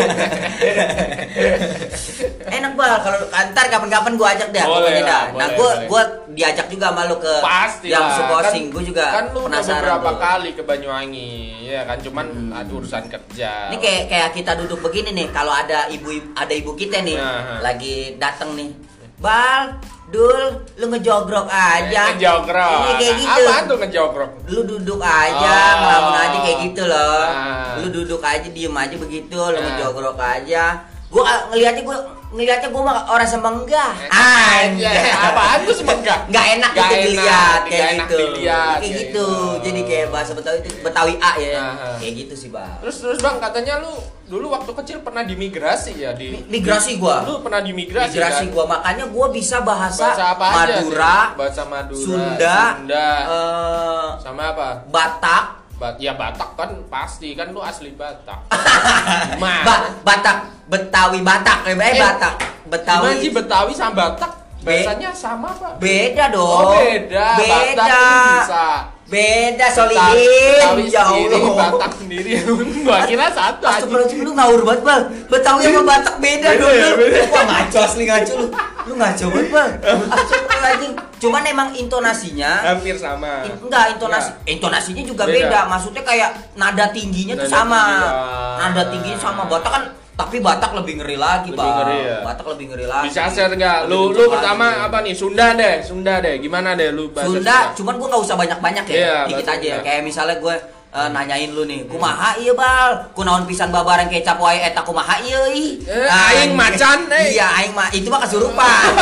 enak 2.50 2.72
bal 2.72 2.94
kalau 2.98 3.18
ntar 3.30 3.66
kapan-kapan 3.66 4.12
gue 4.14 4.28
ajak 4.28 4.48
deh 4.50 4.62
Boleh 4.62 4.92
lah, 4.98 5.06
dah. 5.06 5.24
nah 5.34 5.48
gue 5.50 5.70
gue 5.86 6.02
diajak 6.30 6.66
juga 6.66 6.88
sama 6.88 7.02
lu 7.04 7.16
ke 7.18 7.34
Pasti 7.40 7.88
yang 7.88 8.08
supporting 8.10 8.64
Kan- 8.64 8.72
gue 8.72 8.82
juga 8.86 9.04
kan 9.06 9.24
lu 9.28 9.40
udah 9.40 9.44
penasaran 9.50 9.80
beberapa 9.82 10.10
tuh. 10.10 10.18
kali 10.18 10.50
ke 10.52 10.62
Banyuwangi 10.62 11.32
ya 11.64 11.80
kan 11.84 11.98
cuman 12.00 12.26
Hmm. 12.26 12.50
ada 12.52 12.70
urusan 12.70 13.04
kerja 13.06 13.50
ini 13.68 13.78
kayak 13.78 14.02
kayak 14.06 14.30
kita 14.32 14.52
duduk 14.56 14.80
begini 14.80 15.10
nih 15.14 15.28
kalau 15.30 15.52
ada 15.52 15.86
ibu 15.88 16.08
ada 16.32 16.50
ibu 16.50 16.72
kita 16.74 17.00
nih 17.00 17.16
Nah. 17.16 17.60
lagi 17.60 18.16
dateng 18.16 18.52
nih 18.54 18.70
bal 19.16 19.76
dul 20.10 20.42
lu 20.76 20.86
ngejogrok 20.88 21.46
aja 21.46 22.02
ngejogrok 22.10 22.80
ini 22.80 22.92
kayak 22.96 23.14
gitu 23.16 23.40
apaan 23.40 23.62
tuh 23.64 23.76
ngejogrok 23.78 24.30
lu 24.48 24.60
duduk 24.64 25.00
aja 25.00 25.54
Oh. 25.60 25.72
ngelamun 25.78 26.14
aja 26.16 26.38
kayak 26.40 26.58
gitu 26.64 26.82
loh 26.84 27.24
Nah. 27.26 27.78
lu 27.78 27.88
duduk 27.90 28.20
aja 28.20 28.46
diem 28.46 28.74
aja 28.74 28.96
begitu 28.96 29.34
lu 29.34 29.52
Nah. 29.52 29.62
ngejogrok 29.64 30.18
aja 30.18 30.64
gua 31.10 31.22
ah, 31.22 31.40
ngeliatnya 31.48 31.82
gua 31.82 31.98
ngeliatnya 32.30 32.68
gua 32.68 32.82
mah 32.84 32.98
orang 33.08 33.26
semenggah 33.26 33.90
Anjay, 34.06 35.10
apaan 35.10 35.58
tuh 35.62 35.74
semenggah? 35.74 36.18
nggak 36.24 36.46
enak 36.56 36.70
Nggak 36.70 36.86
gitu 36.88 37.02
dilihat 37.04 37.60
kayak 37.64 37.88
enak 37.90 38.06
gitu 38.06 38.16
dilihat, 38.16 38.78
kayak 38.78 38.92
gitu 38.94 39.02
gitu. 39.02 39.28
jadi 39.60 39.80
kayak 39.82 40.06
bahasa 40.08 40.30
betawi 40.32 40.58
itu 40.60 40.70
betawi 40.80 41.14
a 41.18 41.32
ya 41.36 41.50
Nah. 41.52 41.96
kayak 41.98 42.14
gitu 42.16 42.34
sih 42.36 42.48
bang 42.48 42.70
terus 42.78 42.96
terus 42.96 43.18
bang 43.18 43.36
katanya 43.36 43.74
lu 43.78 43.90
dulu 44.24 44.46
waktu 44.48 44.70
kecil 44.72 44.98
pernah 45.00 45.22
di 45.22 45.34
migrasi 45.34 45.92
ya 45.98 46.14
di 46.14 46.30
Mi- 46.30 46.46
migrasi 46.52 46.96
gua. 46.96 47.26
lu 47.26 47.42
pernah 47.42 47.58
di 47.58 47.74
migrasi, 47.74 48.14
migrasi 48.14 48.44
kan? 48.44 48.54
gua 48.54 48.64
makanya 48.68 49.04
gua 49.06 49.26
bisa 49.28 49.56
bahasa, 49.60 50.06
bahasa 50.08 50.24
apa 50.30 50.44
aja 50.46 50.54
Madura 50.78 51.10
sih? 51.10 51.34
bahasa 51.34 51.62
Madura 51.64 52.04
Sunda, 52.06 52.58
Sunda 52.70 53.08
eh, 53.26 54.08
sama 54.22 54.42
apa 54.48 54.68
Batak 54.86 55.59
Bat 55.80 55.96
ya 55.96 56.12
Batak 56.12 56.60
kan 56.60 56.76
pasti 56.92 57.32
kan 57.32 57.48
lu 57.56 57.64
asli 57.64 57.96
Batak. 57.96 58.52
Gimana? 59.40 59.64
ba 59.64 59.74
Batak 60.04 60.36
Betawi 60.68 61.24
Batak. 61.24 61.64
Eh, 61.64 61.72
eh 61.72 61.96
Eh, 61.96 61.96
Batak. 61.96 62.34
Gimana 62.68 62.68
Betawi 62.68 63.16
sih 63.16 63.32
Betawi 63.32 63.72
sama 63.72 63.96
Batak? 63.96 64.32
Bahasanya 64.60 65.08
sama 65.16 65.48
pak. 65.56 65.80
Beda 65.80 66.28
dong. 66.28 66.44
Oh 66.44 66.76
beda, 66.76 67.28
Batak 67.32 67.64
Beda. 67.64 67.96
itu 67.96 68.28
bisa. 68.44 68.66
Beda 69.08 69.66
Betawi 69.72 69.76
Solihin. 69.80 70.60
Ya 70.60 70.68
sendiri, 71.08 71.36
Allah. 71.40 71.56
Batak 71.72 71.92
sendiri. 71.96 72.30
Gua 72.84 72.98
kira 73.08 73.26
satu 73.32 73.64
aja. 73.64 73.76
Astagfirullahaladzim 73.80 74.20
lu 74.20 74.32
ngawur 74.36 74.60
banget 74.68 74.82
bal. 74.84 75.00
Betawi 75.32 75.62
sama 75.64 75.80
Batak 75.88 76.14
beda 76.20 76.48
Beda 76.52 76.60
dong 76.60 76.74
ya, 76.76 76.88
beda. 76.92 77.20
Wah 77.32 77.44
ngaco 77.48 77.78
asli 77.80 78.04
ngaco 78.04 78.32
lu. 78.36 78.46
Lu 78.84 78.92
ngaco 79.00 79.24
banget 79.32 79.48
bal. 79.48 79.70
Astagfirullahaladzim 80.12 80.92
Cuman 81.20 81.42
emang 81.44 81.68
intonasinya 81.72 82.64
Hampir 82.64 82.96
sama 82.96 83.44
in- 83.44 83.60
Enggak 83.60 83.84
intonasi 83.92 84.30
Intonasinya 84.46 85.02
juga 85.04 85.24
Beda. 85.24 85.36
beda. 85.46 85.60
Maksudnya 85.68 86.02
kayak 86.02 86.30
nada 86.56 86.88
tingginya 86.88 87.36
tuh 87.36 87.44
Nada 87.44 87.54
sama 87.54 87.80
tinggi, 87.82 88.00
ya. 88.00 88.12
Nada 88.58 88.82
tingginya 88.88 89.18
sama 89.20 89.42
Batak 89.44 89.70
kan 89.70 89.84
Tapi 90.16 90.36
Batak 90.36 90.70
lebih 90.74 90.94
ngeri 90.96 91.16
lagi 91.16 91.48
Lebih 91.48 91.60
bal 91.60 91.70
ngeri 91.78 91.98
ya? 92.02 92.18
Batak 92.22 92.46
lebih 92.48 92.64
ngeri 92.68 92.86
lagi 92.86 93.04
Bisa 93.06 93.22
share 93.26 93.52
nggak? 93.52 93.78
Lebih 93.84 93.92
Lu 93.92 94.00
lu 94.10 94.24
pertama 94.26 94.66
apa 94.80 94.98
nih? 95.00 95.12
Sunda 95.12 95.46
deh, 95.54 95.74
Sunda 95.80 96.14
deh. 96.18 96.34
Gimana 96.36 96.72
deh 96.72 96.88
lu 96.88 97.08
bahasa 97.10 97.28
Sunda, 97.30 97.56
cuman 97.72 97.94
gua 97.96 98.06
nggak 98.10 98.22
usah 98.24 98.36
banyak-banyak 98.36 98.84
ya, 98.86 98.96
Iya, 98.96 99.16
dikit 99.28 99.46
aja. 99.46 99.70
Sunda. 99.76 99.84
Kayak 99.84 100.02
misalnya 100.02 100.36
gue 100.38 100.56
eh, 100.90 101.08
nanyain 101.14 101.54
lu 101.54 101.62
nih, 101.66 101.84
kumaha 101.86 102.34
iya 102.38 102.52
bal, 102.54 103.10
kunaon 103.14 103.46
pisan 103.46 103.70
babarang 103.70 104.10
kecap 104.10 104.38
wae 104.42 104.58
eta 104.58 104.82
kumaha 104.82 105.22
iya 105.22 105.46
ih. 105.54 105.78
Eh, 105.86 106.10
aing 106.10 106.58
macan, 106.58 107.06
eh. 107.14 107.38
Iya, 107.38 107.46
aing 107.62 107.72
mah 107.74 107.88
itu 107.94 108.10
mah 108.10 108.20
kesurupan. 108.26 108.90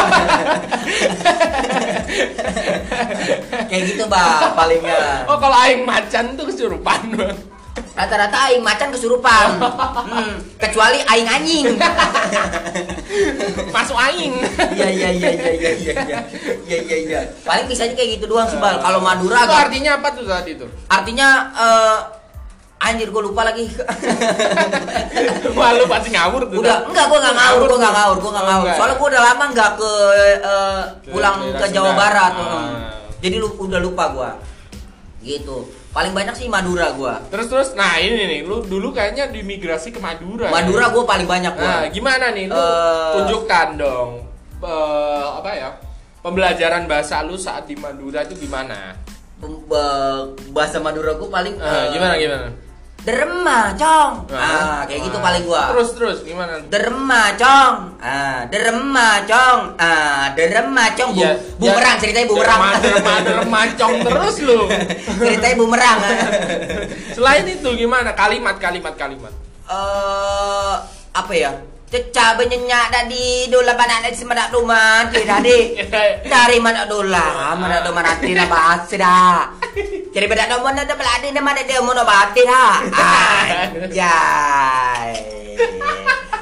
Kayak 3.69 3.83
gitu 3.93 4.05
bal, 4.09 4.53
palingnya. 4.57 5.25
Oh 5.29 5.37
kalau 5.41 5.57
aing 5.65 5.85
macan 5.89 6.37
tuh 6.37 6.45
kesurupan 6.49 7.01
bang. 7.17 7.37
Rata-rata 7.91 8.37
aing 8.47 8.61
macan 8.61 8.89
kesurupan. 8.89 9.47
Hmm, 9.59 10.35
kecuali 10.57 10.99
aing 11.03 11.29
anjing. 11.29 11.67
Masuk 13.75 13.97
aing. 13.99 14.33
Iya 14.73 14.89
iya 14.89 15.09
iya 15.11 15.31
iya 15.31 15.51
iya 15.53 15.71
iya 15.73 15.93
iya 15.99 16.19
iya 16.65 16.79
iya 16.81 16.97
iya. 17.01 17.21
Paling 17.43 17.67
bisanya 17.67 17.93
kayak 17.93 18.19
gitu 18.19 18.27
doang 18.27 18.47
sih 18.47 18.57
bal. 18.57 18.79
Kalau 18.79 18.99
Madura 18.99 19.35
Itu 19.37 19.45
agak 19.47 19.59
artinya 19.67 19.91
apa 19.97 20.09
tuh 20.11 20.25
tadi 20.25 20.53
tuh? 20.55 20.69
artinya 20.89 21.29
eh 21.53 21.99
anjir 22.79 23.11
gue 23.11 23.23
lupa 23.25 23.43
lagi 23.43 23.67
Wah 25.59 25.71
lu 25.75 25.85
pasti 25.85 26.09
ngawur 26.09 26.47
tuh. 26.47 26.63
udah 26.63 26.87
enggak 26.87 27.05
gue 27.05 27.19
nggak 27.19 27.35
ngawur 27.35 27.63
gue 27.65 27.75
nggak 27.77 27.91
ngawur 27.93 28.17
gue 28.17 28.31
nggak 28.31 28.39
Oh, 28.39 28.49
ngawur 28.49 28.63
enggak. 28.63 28.77
soalnya 28.79 28.95
gue 28.95 29.09
udah 29.09 29.23
lama 29.25 29.45
nggak 29.51 29.71
ke 29.75 29.91
Ke 30.39 30.57
pulang 31.11 31.37
ke 31.53 31.67
Jawa. 31.69 31.91
Barat 31.93 32.33
Ah. 32.33 32.71
jadi 33.19 33.37
lu 33.37 33.51
udah 33.53 33.81
lupa 33.83 34.05
gue 34.09 34.31
gitu 35.27 35.67
paling 35.89 36.13
banyak 36.13 36.35
sih 36.35 36.47
Madura 36.47 36.93
gue 36.93 37.15
Terus 37.29 37.47
terus, 37.47 37.69
nah 37.73 37.97
ini 37.97 38.15
nih, 38.21 38.41
lu 38.43 38.61
dulu 38.63 38.91
kayaknya 38.91 39.27
dimigrasi 39.27 39.89
ke 39.89 39.99
Madura. 39.99 40.49
Madura 40.49 40.87
ya? 40.87 40.93
gue 40.93 41.05
paling 41.05 41.27
banyak 41.27 41.53
gue 41.53 41.65
Nah, 41.65 41.85
gimana 41.89 42.27
nih? 42.31 42.45
Lu 42.47 42.55
Eh. 42.55 43.11
tunjukkan 43.15 43.69
dong. 43.77 44.11
eh, 44.59 45.29
apa 45.35 45.51
ya? 45.53 45.71
Pembelajaran 46.19 46.85
bahasa 46.85 47.23
lu 47.23 47.35
saat 47.35 47.65
di 47.65 47.75
Madura 47.75 48.23
itu 48.23 48.35
gimana? 48.37 48.93
bahasa 50.51 50.77
Madura 50.79 51.15
gue 51.15 51.29
paling 51.29 51.55
Eh, 51.55 51.63
eh, 51.63 51.85
gimana 51.95 52.15
gimana? 52.17 52.47
Derema 53.09 53.73
cong 53.73 54.13
ah. 54.31 54.85
Kayak 54.85 55.01
gitu 55.09 55.17
paling 55.19 55.43
gue 55.43 55.63
Terus 55.73 55.89
terus 55.97 56.19
gimana? 56.21 56.61
derema 56.69 57.33
cong 57.35 57.77
ah 57.97 58.45
derema 58.47 59.09
cong 59.25 59.61
ah 59.81 60.29
derema 60.37 60.85
cong 60.93 61.11
Bu- 61.11 61.25
Iya, 61.25 61.33
bumerang 61.57 61.97
ya, 61.97 62.01
ceritanya 62.01 62.27
bumerang. 62.29 62.61
Derma, 62.61 62.79
derma, 62.79 63.15
derma, 63.25 63.61
cong 63.75 63.95
terus 64.05 64.37
lu. 64.41 64.61
ceritanya 65.25 65.57
bumerang. 65.57 65.99
Selain 67.11 67.45
itu 67.45 67.69
gimana? 67.75 68.13
Kalimat 68.13 68.57
kalimat 68.59 68.95
kalimat. 68.95 69.33
eh 69.67 70.75
apa 71.11 71.33
ya 71.35 71.53
Cecah 71.89 72.37
benyenyak 72.37 72.93
tadi 72.93 73.49
dola 73.49 73.73
banak 73.73 74.05
dari 74.05 74.13
semedak 74.13 74.53
rumah 74.53 75.09
tidak 75.09 75.41
di 75.41 75.73
dari 76.29 76.61
mana 76.61 76.85
dola 76.85 77.57
mana 77.57 77.81
do 77.81 77.97
mana 77.97 78.13
ti 78.21 78.37
na 78.37 78.45
bahas 78.45 78.85
dah 78.93 79.49
jadi 80.13 80.29
beda 80.29 80.53
do 80.53 80.61
mana 80.61 80.85
do 80.85 80.93
beladi 81.01 81.33
na 81.33 81.41
mana 81.41 81.65
dia 81.65 81.81
mau 81.81 81.97
bati 81.97 82.45
dah 82.45 82.85
anjay 83.73 85.17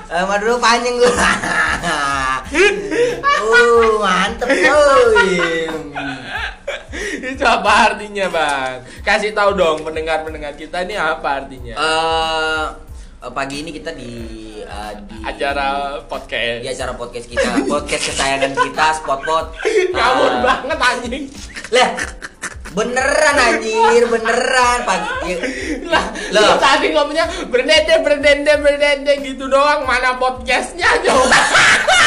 Eh, 0.07 0.23
Madura 0.23 0.55
panjang 0.63 1.03
gua. 1.03 1.11
uh, 3.43 3.91
mantep 3.99 4.49
tuh. 4.49 5.13
Itu 7.27 7.43
apa 7.43 7.91
artinya, 7.91 8.31
Bang? 8.31 8.87
Kasih 9.03 9.35
tahu 9.35 9.59
dong 9.59 9.83
pendengar-pendengar 9.83 10.55
kita 10.55 10.87
ini 10.87 10.95
apa 10.95 11.43
artinya? 11.43 11.75
Eh, 11.75 12.65
pagi 13.29 13.57
ini 13.61 13.71
kita 13.71 13.91
di 13.91 14.11
eh, 14.61 14.93
di 15.03 15.17
Acara 15.23 15.99
podcast. 16.05 16.61
di 16.63 16.69
acara 16.69 16.93
podcast 16.93 17.27
kita, 17.27 17.51
podcast 17.67 18.03
kesayangan 18.05 18.53
kita, 18.55 18.87
Spotpot. 18.95 19.47
Ngawur 19.91 20.33
Eh, 20.33 20.41
banget 20.43 20.79
anjing. 20.79 21.25
Lah, 21.71 21.91
beneran 22.73 23.37
anjir, 23.37 24.03
beneran 24.07 24.79
pagi. 24.85 25.33
Lah, 25.87 26.05
Loh. 26.31 26.43
lu 26.45 26.55
tadi 26.59 26.87
ngomongnya 26.91 27.27
berdende 27.49 27.95
berdende 28.01 28.53
berdende 28.59 29.13
gitu 29.23 29.47
doang. 29.47 29.83
Mana 29.83 30.15
podcastnya 30.17 30.91
coba? 31.03 31.39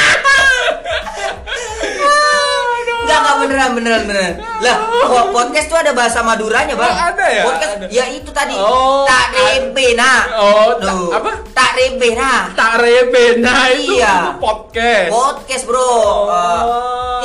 Enggak, 3.09 3.19
enggak 3.19 3.37
beneran, 3.41 3.69
beneran, 3.73 4.01
beneran. 4.05 4.33
Lah, 4.59 4.75
po- 5.01 5.29
podcast 5.33 5.65
tuh 5.65 5.77
ada 5.77 5.91
bahasa 5.91 6.21
Maduranya, 6.21 6.73
Bang. 6.73 6.85
Oh, 6.87 7.01
ada 7.09 7.25
ya? 7.27 7.43
Podcast 7.43 7.73
Ada. 7.75 7.85
ya 7.89 8.05
itu 8.07 8.29
tadi. 8.29 8.53
Oh, 8.53 9.01
tak 9.03 9.33
rebe 9.33 9.87
nah. 9.93 10.21
Oh, 10.31 10.77
tak- 10.77 10.93
Tuh. 10.93 11.09
apa? 11.11 11.31
Tak 11.49 11.71
rebe 11.73 12.07
nah. 12.13 12.41
Tak 12.53 12.71
rebena 12.77 13.53
itu, 13.71 13.97
Iya. 13.97 14.13
itu 14.13 14.31
podcast. 14.37 15.09
Podcast, 15.09 15.63
Bro. 15.65 15.81
Oh. 15.81 16.29
Eh, 16.29 16.61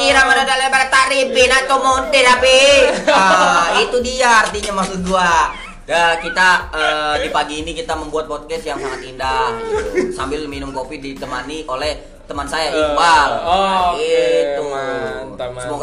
Kira 0.01 0.25
mana 0.25 0.43
dalam 0.43 0.65
lebar 0.65 0.89
tak 0.89 1.05
rebe 1.07 1.43
nah 1.45 1.61
to 1.63 1.77
monte 1.79 2.19
tapi. 2.19 2.59
Ah, 3.15 3.77
itu 3.79 4.01
dia 4.01 4.43
artinya 4.43 4.81
maksud 4.81 5.05
gua. 5.05 5.53
Dah 5.85 6.17
kita 6.17 6.49
eh, 6.73 7.15
di 7.19 7.29
pagi 7.29 7.61
ini 7.61 7.73
kita 7.73 7.93
membuat 7.93 8.25
podcast 8.25 8.65
yang 8.65 8.81
sangat 8.81 9.05
indah 9.05 9.53
gitu. 9.61 10.11
sambil 10.11 10.41
minum 10.47 10.73
kopi 10.73 10.97
ditemani 10.97 11.69
oleh 11.69 11.93
teman 12.25 12.49
saya 12.49 12.73
Iqbal. 12.73 13.31
oh, 13.39 13.53
Nah, 13.61 13.93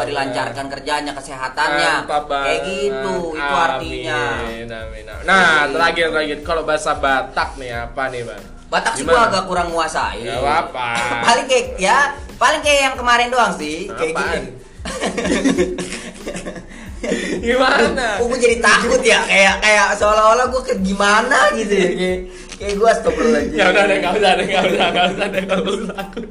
Semoga 0.01 0.17
dilancarkan 0.17 0.65
kerjanya, 0.65 1.11
kesehatannya. 1.13 1.93
Kayak 2.09 2.61
gitu, 2.65 3.37
itu 3.37 3.53
Amin, 3.53 3.61
artinya. 3.69 4.21
amin, 4.41 4.65
amin. 4.73 5.03
Nah, 5.29 5.69
terakhir 5.69 6.09
terakhir 6.09 6.37
kalau 6.41 6.65
bahasa 6.65 6.97
Batak 6.97 7.61
nih 7.61 7.85
apa 7.85 8.09
nih, 8.09 8.25
Bang? 8.25 8.41
Batak 8.73 8.97
sih 8.97 9.05
gua 9.05 9.29
agak 9.29 9.45
kurang 9.45 9.69
nguasai. 9.69 10.25
Gak 10.25 10.41
apa-apa. 10.41 10.89
paling 11.29 11.45
kayak 11.45 11.77
ya, 11.77 12.17
paling 12.41 12.65
kayak 12.65 12.81
yang 12.89 12.95
kemarin 12.97 13.29
doang 13.29 13.53
sih, 13.53 13.93
kayak 13.93 14.17
Apaan? 14.17 14.25
gini. 14.25 14.49
Gimana? 17.45 18.21
Oh, 18.21 18.29
gue 18.29 18.39
jadi 18.41 18.57
takut 18.61 19.01
ya, 19.05 19.21
kayak 19.25 19.61
kayak 19.61 19.87
seolah-olah 20.01 20.49
gue 20.49 20.61
ke 20.65 20.73
gimana 20.81 21.49
gitu 21.57 21.73
ya. 21.77 21.89
Kayak, 21.93 22.19
kayak 22.57 22.73
gue 22.77 22.89
astagfirullahaladzim. 22.89 23.57
Ya 23.57 23.65
udah 23.69 23.83
deh, 23.85 23.95
enggak 24.01 24.13
usah 24.17 24.31
deh, 24.33 24.45
enggak 24.49 24.65
usah, 24.65 24.85
enggak 24.89 25.05
usah 25.13 25.25
deh, 25.29 25.41
enggak 25.45 25.61
usah 25.61 25.93
takut. 25.93 26.25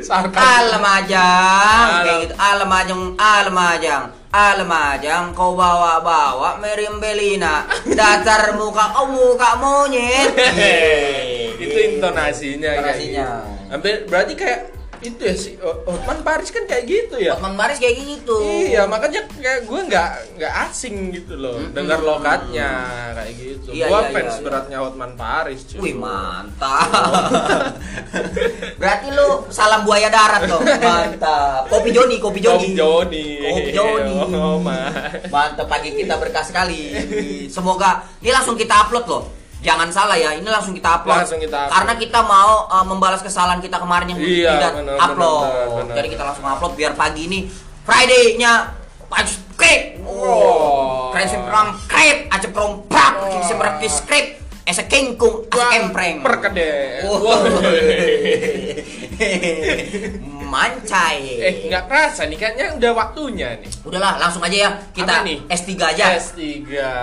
Sarkas. 0.00 0.40
Alamajang, 0.42 1.86
Alam. 1.86 2.02
kayak 2.02 2.18
gitu. 2.26 2.34
Alamajang, 2.36 3.00
alamajang, 3.16 4.02
alamajang. 4.30 5.24
Kau 5.30 5.54
bawa-bawa 5.54 6.58
Meriam 6.58 6.98
Belina. 6.98 7.64
Datar 7.86 8.58
muka 8.58 8.90
kau 8.90 9.06
muka 9.06 9.50
monyet. 9.62 10.34
itu 11.60 11.78
intonasinya, 11.94 12.70
kayak 12.72 12.98
Intonasinya. 12.98 13.28
gitu. 13.70 13.90
Berarti 14.10 14.32
kayak 14.34 14.60
itu 15.00 15.22
ya 15.24 15.32
si 15.32 15.50
Hotman 15.60 16.20
Paris 16.20 16.52
kan 16.52 16.64
kayak 16.68 16.84
gitu 16.84 17.16
ya. 17.16 17.32
Otman 17.36 17.56
Baris 17.56 17.80
kayak 17.80 17.96
gitu. 17.96 18.36
Iya, 18.40 18.84
makanya 18.84 19.24
kayak 19.32 19.64
gue 19.64 19.80
nggak 19.88 20.10
nggak 20.36 20.52
asing 20.68 21.08
gitu 21.16 21.40
loh, 21.40 21.56
Mm-mm. 21.56 21.72
dengar 21.72 22.04
lokatnya 22.04 22.70
kayak 23.16 23.32
gitu. 23.40 23.68
Iya, 23.72 23.86
gue 23.88 24.00
iya, 24.00 24.12
fans 24.12 24.28
iya, 24.28 24.36
iya. 24.36 24.44
beratnya 24.44 24.78
Hotman 24.84 25.12
Paris. 25.16 25.60
cuy. 25.64 25.78
Wih 25.80 25.94
mantap. 25.96 26.88
Berarti 28.76 29.08
lu 29.16 29.28
salam 29.48 29.88
buaya 29.88 30.12
darat 30.12 30.44
dong. 30.44 30.62
Mantap. 30.64 31.72
Kopi 31.72 31.90
Joni, 31.96 32.16
kopi 32.20 32.44
Kopi 32.44 32.76
Joni. 32.76 32.76
Joni. 32.76 33.26
Kopi 33.40 33.70
Joni. 33.72 34.14
Oh. 34.36 34.60
Mantap 35.32 35.64
pagi 35.64 35.96
kita 35.96 36.20
berkah 36.20 36.44
sekali. 36.44 36.92
Semoga 37.48 38.04
ini 38.20 38.30
langsung 38.30 38.54
kita 38.60 38.84
upload 38.84 39.06
loh. 39.08 39.39
Jangan 39.60 39.92
salah 39.92 40.16
ya, 40.16 40.32
ini 40.32 40.48
langsung 40.48 40.72
kita 40.72 40.88
upload. 41.00 41.20
Langsung 41.20 41.36
kita 41.36 41.68
upload. 41.68 41.72
Karena 41.76 41.92
kita 42.00 42.20
mau 42.24 42.64
uh, 42.64 42.80
membalas 42.84 43.20
kesalahan 43.20 43.60
kita 43.60 43.76
kemarin 43.76 44.16
yang 44.16 44.20
Iya, 44.20 44.56
tidak 44.56 44.72
benar, 44.80 44.96
upload. 45.04 45.44
benar, 45.44 45.68
benar. 45.84 45.94
Jadi 46.00 46.08
kita 46.16 46.22
langsung 46.24 46.44
upload 46.48 46.72
biar 46.80 46.92
pagi 46.96 47.28
ini 47.28 47.38
Friday-nya 47.84 48.52
subscribe. 49.10 50.00
Oh. 50.06 51.10
Keren 51.12 51.28
semprong 51.28 51.68
krep, 51.84 52.18
acep 52.32 52.50
krong 52.56 52.88
prak, 52.88 53.14
Oh. 53.20 53.42
semprong 53.44 53.76
krep. 53.82 54.40
Esa 54.64 54.86
kengkung, 54.86 55.50
asa 55.50 55.66
kempreng. 55.76 56.22
Perkede. 56.22 57.02
Wow. 57.04 57.42
Mancai. 60.50 61.22
Eh, 61.38 61.54
nggak 61.64 61.86
kerasa 61.86 62.26
nih 62.26 62.34
kayaknya 62.34 62.74
udah 62.74 62.90
waktunya 62.92 63.54
nih. 63.56 63.70
Udahlah, 63.80 64.18
langsung 64.18 64.42
aja 64.42 64.56
ya. 64.58 64.70
Kita 64.90 65.22
Apa 65.22 65.26
nih? 65.26 65.38
S3 65.46 65.70
aja. 65.78 66.04
S3. 66.12 66.42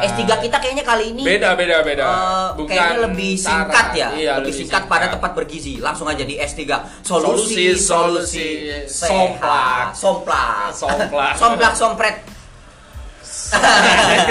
S3 0.04 0.22
kita 0.44 0.58
kayaknya 0.60 0.84
kali 0.84 1.16
ini 1.16 1.24
beda 1.24 1.56
beda 1.56 1.80
beda. 1.82 2.04
eh, 2.04 2.48
Bukan 2.54 2.68
kayaknya 2.68 2.98
lebih 3.08 3.32
singkat 3.34 3.88
ya. 3.96 4.08
Iya, 4.12 4.34
lebih 4.38 4.54
singkat 4.54 4.84
pada 4.86 5.08
tepat 5.08 5.32
bergizi. 5.34 5.80
Langsung 5.80 6.06
aja 6.06 6.22
di 6.22 6.36
S3. 6.36 6.62
Solusi, 7.02 7.72
Solusi, 7.72 7.80
solusi, 7.80 8.48
somplak. 8.86 9.96
Somplak. 9.96 10.70
Somplak. 10.70 11.34
Somplak, 11.34 11.74
sompret. 11.74 12.16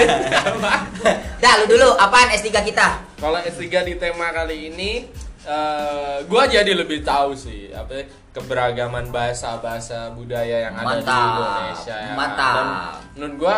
Dah, 1.36 1.52
lu 1.58 1.66
dulu 1.66 1.88
apaan 1.94 2.28
S3 2.30 2.52
kita? 2.62 2.86
Kalau 3.16 3.38
S3 3.38 3.64
di 3.82 3.94
tema 3.96 4.28
kali 4.30 4.68
ini 4.68 5.08
eh 5.46 6.16
gua 6.24 6.42
jadi 6.44 6.72
lebih 6.72 7.00
tahu 7.00 7.30
sih 7.32 7.70
apa 7.70 7.92
ya, 7.92 8.04
keberagaman 8.32 9.08
bahasa-bahasa 9.08 10.10
budaya 10.12 10.66
yang 10.66 10.74
ada 10.74 10.84
di 10.92 11.00
Mantap, 11.00 11.30
Indonesia 11.32 11.94
ya. 11.94 12.04
kan. 12.04 12.16
mantap. 12.16 12.52
Dan 12.52 12.66
menurut 13.14 13.34
gua 13.38 13.56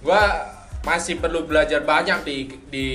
gua 0.00 0.22
masih 0.78 1.18
perlu 1.18 1.42
belajar 1.42 1.82
banyak 1.82 2.22
di 2.22 2.36
di 2.64 2.86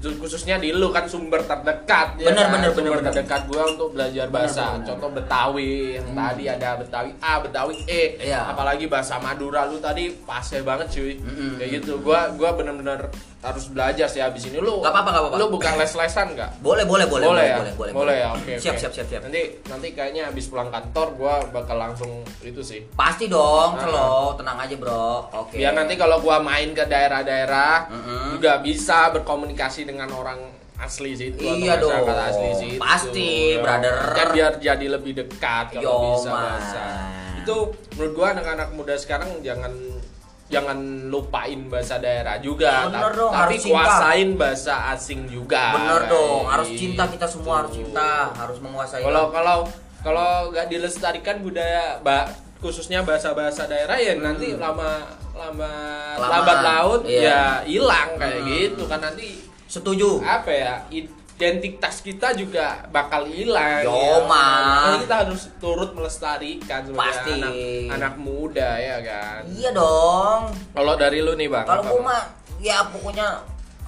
khususnya 0.00 0.56
di 0.56 0.70
lu 0.70 0.88
kan 0.88 1.04
sumber 1.04 1.42
terdekat 1.42 2.16
ya 2.16 2.30
Bener, 2.30 2.46
kan? 2.46 2.54
bener, 2.54 2.70
sumber 2.70 2.80
bener, 2.80 2.92
bener. 2.94 3.06
terdekat 3.12 3.42
gua 3.44 3.62
untuk 3.66 3.88
belajar 3.92 4.26
bahasa 4.28 4.64
bener. 4.72 4.86
contoh 4.88 5.10
Betawi 5.12 5.72
yang 5.94 6.06
tadi 6.12 6.44
ada 6.46 6.68
Betawi 6.76 7.10
A 7.18 7.32
Betawi 7.38 7.74
E 7.84 8.02
Iya. 8.22 8.46
apalagi 8.46 8.86
bahasa 8.86 9.18
Madura 9.18 9.66
lu 9.66 9.76
tadi 9.78 10.14
pasnya 10.22 10.62
banget 10.62 10.86
cuy 10.92 11.12
Mm-mm. 11.14 11.58
kayak 11.58 11.70
gitu 11.78 11.98
gua 11.98 12.30
gua 12.32 12.54
bener-bener 12.54 13.10
harus 13.42 13.66
belajar 13.68 14.06
sih 14.06 14.18
habis 14.18 14.46
ini 14.46 14.56
lu 14.56 14.78
Gak 14.78 14.88
apa-apa, 14.88 15.10
gak 15.10 15.20
apa-apa. 15.20 15.36
lu 15.36 15.46
bukan 15.50 15.72
les-lesan 15.74 16.26
nggak 16.32 16.50
Boleh, 16.58 16.84
boleh, 16.84 17.04
boleh, 17.04 17.26
boleh, 17.26 17.42
ya? 17.44 17.56
boleh, 17.58 17.72
boleh, 17.74 17.92
boleh 17.92 18.16
ya 18.16 18.28
oke 18.30 18.52
Siap, 18.54 18.72
oke. 18.72 18.80
siap, 18.80 18.92
siap, 18.92 19.06
siap. 19.08 19.22
nanti 19.22 19.42
nanti 19.66 19.88
kayaknya 19.90 20.22
habis 20.24 20.46
pulang 20.46 20.68
kantor 20.68 21.06
gua 21.12 21.34
bakal 21.48 21.74
langsung 21.76 22.10
itu 22.40 22.62
sih 22.62 22.86
Pasti 22.92 23.26
dong, 23.26 23.74
Ah. 23.74 23.82
slow, 23.82 24.22
tenang 24.34 24.56
aja, 24.56 24.74
Bro. 24.74 25.10
Oke. 25.36 25.58
biar 25.58 25.72
nanti 25.72 25.94
kalau 25.96 26.18
gua 26.18 26.38
main 26.38 26.70
ke 26.70 26.86
daerah-daerah 26.86 27.90
Mm-mm. 27.90 28.24
juga 28.32 28.58
bisa 28.58 29.10
berkomunikasi 29.10 29.84
dengan 29.84 30.06
orang 30.08 30.38
asli 30.76 31.10
situ 31.12 31.42
Iya 31.42 31.78
atau 31.78 31.90
masyarakat 31.90 32.14
dong. 32.14 32.28
asli 32.28 32.48
situ 32.56 32.78
Pasti, 32.78 33.30
Ya, 33.52 33.58
brother. 33.60 33.94
kan 34.12 34.26
biar 34.30 34.52
jadi 34.56 34.86
lebih 34.88 35.12
dekat 35.16 35.74
kalau 35.74 35.82
Yo, 35.82 35.94
bisa 36.14 36.28
man. 36.28 36.42
bahasa 36.48 36.84
itu 37.36 37.56
menurut 37.92 38.12
gua 38.12 38.26
anak-anak 38.32 38.68
muda 38.70 38.94
sekarang 38.94 39.42
jangan 39.42 39.74
jangan 40.52 40.78
lupain 41.08 41.56
bahasa 41.66 41.96
daerah 41.96 42.36
juga 42.36 42.86
Bener 42.86 43.08
dong, 43.10 43.32
tapi 43.32 43.40
harus 43.48 43.58
cinta. 43.58 43.72
kuasain 43.74 44.28
bahasa 44.36 44.74
asing 44.92 45.20
juga 45.26 45.64
Bener 45.72 46.02
dong, 46.06 46.44
harus 46.44 46.68
cinta 46.70 47.02
kita 47.08 47.24
semua 47.24 47.54
harus 47.58 47.72
cinta, 47.72 48.28
harus 48.30 48.58
menguasai. 48.60 49.00
Kalau 49.00 49.32
kalau 49.32 49.58
kalau 49.98 50.28
nggak 50.50 50.68
dilestarikan 50.68 51.40
budaya 51.40 51.96
ba, 51.98 52.28
khususnya 52.58 53.00
bahasa-bahasa 53.00 53.64
daerah 53.64 53.96
ya 53.96 54.12
nanti 54.14 54.52
lama 54.54 55.00
lama 55.32 55.70
Hmm. 56.12 56.20
Lama, 56.20 56.28
lambat 56.36 56.58
laut 56.60 57.00
iya. 57.02 57.24
ya 57.24 57.40
hilang 57.64 58.10
kayak 58.14 58.38
Hmm. 58.38 58.48
gitu 58.52 58.84
kan 58.84 59.00
nanti 59.00 59.40
setuju. 59.64 60.20
apa 60.20 60.50
ya 60.52 60.74
identitas 61.36 61.98
kita 62.00 62.36
juga 62.38 62.86
bakal 62.94 63.26
hilang. 63.26 63.82
Yo, 63.82 63.90
ya. 63.90 64.16
Makanya 64.28 64.98
kita 65.02 65.16
harus 65.26 65.42
turut 65.58 65.90
melestarikan 65.96 66.86
sebagai 66.86 67.10
Pasti. 67.10 67.32
anak, 67.40 67.54
anak 67.98 68.14
muda 68.20 68.70
ya 68.78 68.98
kan. 69.02 69.40
Iya 69.50 69.70
dong. 69.74 70.40
Kalau 70.70 70.94
dari 70.94 71.18
lu 71.18 71.34
nih 71.34 71.48
bang. 71.50 71.66
Kalau 71.66 71.82
gua 71.82 72.00
mah 72.06 72.22
ya 72.62 72.78
pokoknya 72.86 73.26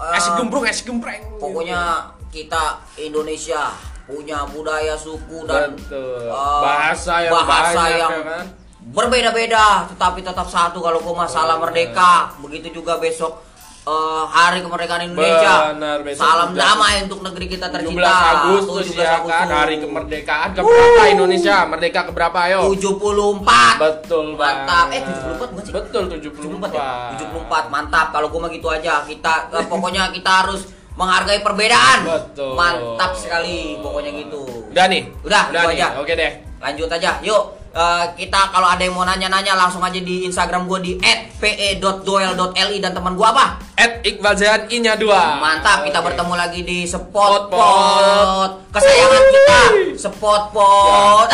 eh, 0.02 0.18
es 0.18 0.26
gembrung 0.34 0.66
es 0.66 0.82
gempreng. 0.82 1.22
pokoknya 1.38 2.10
kita 2.34 2.82
Indonesia 2.98 3.70
punya 4.04 4.42
budaya 4.50 4.98
suku 4.98 5.46
dan 5.46 5.78
Betul. 5.78 6.26
eh, 6.26 6.60
bahasa 6.60 7.22
yang 7.22 7.32
bahasa 7.38 7.78
banyak 7.78 7.98
yang 8.02 8.12
ya 8.12 8.22
kan. 8.26 8.44
berbeda-beda 8.90 9.66
tetapi 9.94 10.20
tetap 10.26 10.44
satu 10.50 10.82
kalau 10.82 10.98
gua 11.00 11.24
salam 11.30 11.62
Bener. 11.62 11.70
merdeka 11.70 12.34
begitu 12.42 12.82
juga 12.82 12.98
besok 12.98 13.53
eh, 13.84 14.24
hari 14.32 14.58
kemerdekaan 14.64 15.02
Indonesia. 15.12 15.54
Benar, 15.76 15.98
besok 16.00 16.24
salam 16.24 16.48
juga. 16.52 16.60
damai 16.64 16.94
untuk 17.04 17.20
negeri 17.20 17.46
kita 17.52 17.66
17 17.68 17.74
tercinta 17.76 18.12
Agustus 18.12 18.84
17 18.92 19.00
ya 19.00 19.18
kan 19.24 19.48
hari 19.52 19.76
kemerdekaan. 19.80 20.48
Keberapa 20.56 21.02
Indonesia? 21.12 21.56
Merdeka 21.68 22.00
keberapa 22.08 22.38
ayo? 22.48 22.60
74 22.72 23.82
betul 23.82 24.26
mantap. 24.34 24.86
Eh 24.90 25.00
banget. 25.00 25.02
74 25.04 25.52
bukan 25.52 25.62
sih? 25.64 25.72
Betul 25.72 26.02
74 26.08 26.70
74 26.72 26.78
ya? 26.78 26.88
74 27.20 27.74
mantap. 27.74 28.06
Kalau 28.12 28.26
gua 28.32 28.40
mah 28.48 28.50
gitu 28.52 28.68
aja. 28.72 29.04
Kita 29.04 29.34
eh, 29.52 29.66
pokoknya 29.68 30.08
kita 30.12 30.30
harus 30.44 30.72
menghargai 30.94 31.40
perbedaan. 31.42 31.98
Betul. 32.06 32.54
mantap 32.54 33.12
sekali 33.18 33.78
pokoknya 33.82 34.10
gitu. 34.14 34.42
Udah 34.72 34.86
nih? 34.88 35.02
Udah, 35.26 35.42
udah 35.50 35.62
itu 35.66 35.70
nih. 35.74 35.78
aja. 35.80 35.88
oke 36.00 36.12
deh. 36.16 36.32
Lanjut 36.64 36.88
aja 36.88 37.10
yuk 37.20 37.63
eh, 37.74 38.04
kita 38.14 38.40
kalau 38.48 38.64
ada 38.66 38.80
yang 38.80 38.94
mau 38.94 39.02
nanya-nanya 39.02 39.52
langsung 39.52 39.82
aja 39.82 39.98
di 39.98 40.22
Instagram 40.24 40.64
gue 40.64 40.78
di 40.80 40.92
@pe.doel.li 41.36 42.78
dan 42.78 42.92
teman 42.92 43.12
gue 43.12 43.26
apa 43.26 43.58
at 43.74 44.00
Iqbal 44.00 44.32
Zahan 44.32 44.70
Inya 44.70 44.94
2 44.94 45.04
mantap 45.36 45.82
kita 45.82 45.98
Oke. 45.98 46.06
bertemu 46.08 46.34
lagi 46.34 46.60
di 46.62 46.78
spot 46.86 47.10
Pot 47.10 47.50
pot 47.50 48.50
kesayangan 48.70 49.22
kita 49.28 49.60
spot 49.98 50.42
pot 50.50 51.28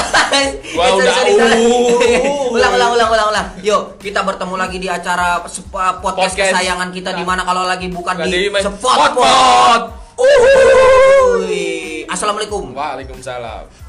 Gua 0.73 0.85
udah, 0.97 1.13
sorry, 1.13 1.33
sorry. 1.37 1.61
uh. 1.61 2.51
ulang 2.57 2.73
ulang 2.75 2.91
ulang 2.97 3.09
ulang 3.11 3.29
ulang 3.31 3.47
yuk 3.61 4.01
kita 4.01 4.25
bertemu 4.25 4.55
lagi 4.57 4.77
di 4.77 4.89
acara 4.89 5.45
podcast, 5.45 6.01
Podcast. 6.01 6.35
kesayangan 6.57 6.89
kita 6.91 7.13
di 7.13 7.23
mana 7.23 7.45
kalau 7.45 7.69
lagi 7.69 7.87
bukan 7.87 8.17
Bukan 8.17 8.27
di 8.27 8.49
spot 8.51 8.99
pot 9.13 9.13
Pot. 9.15 9.83
Uhuy. 10.21 12.05
assalamualaikum 12.05 12.73
Waalaikumsalam 12.73 13.80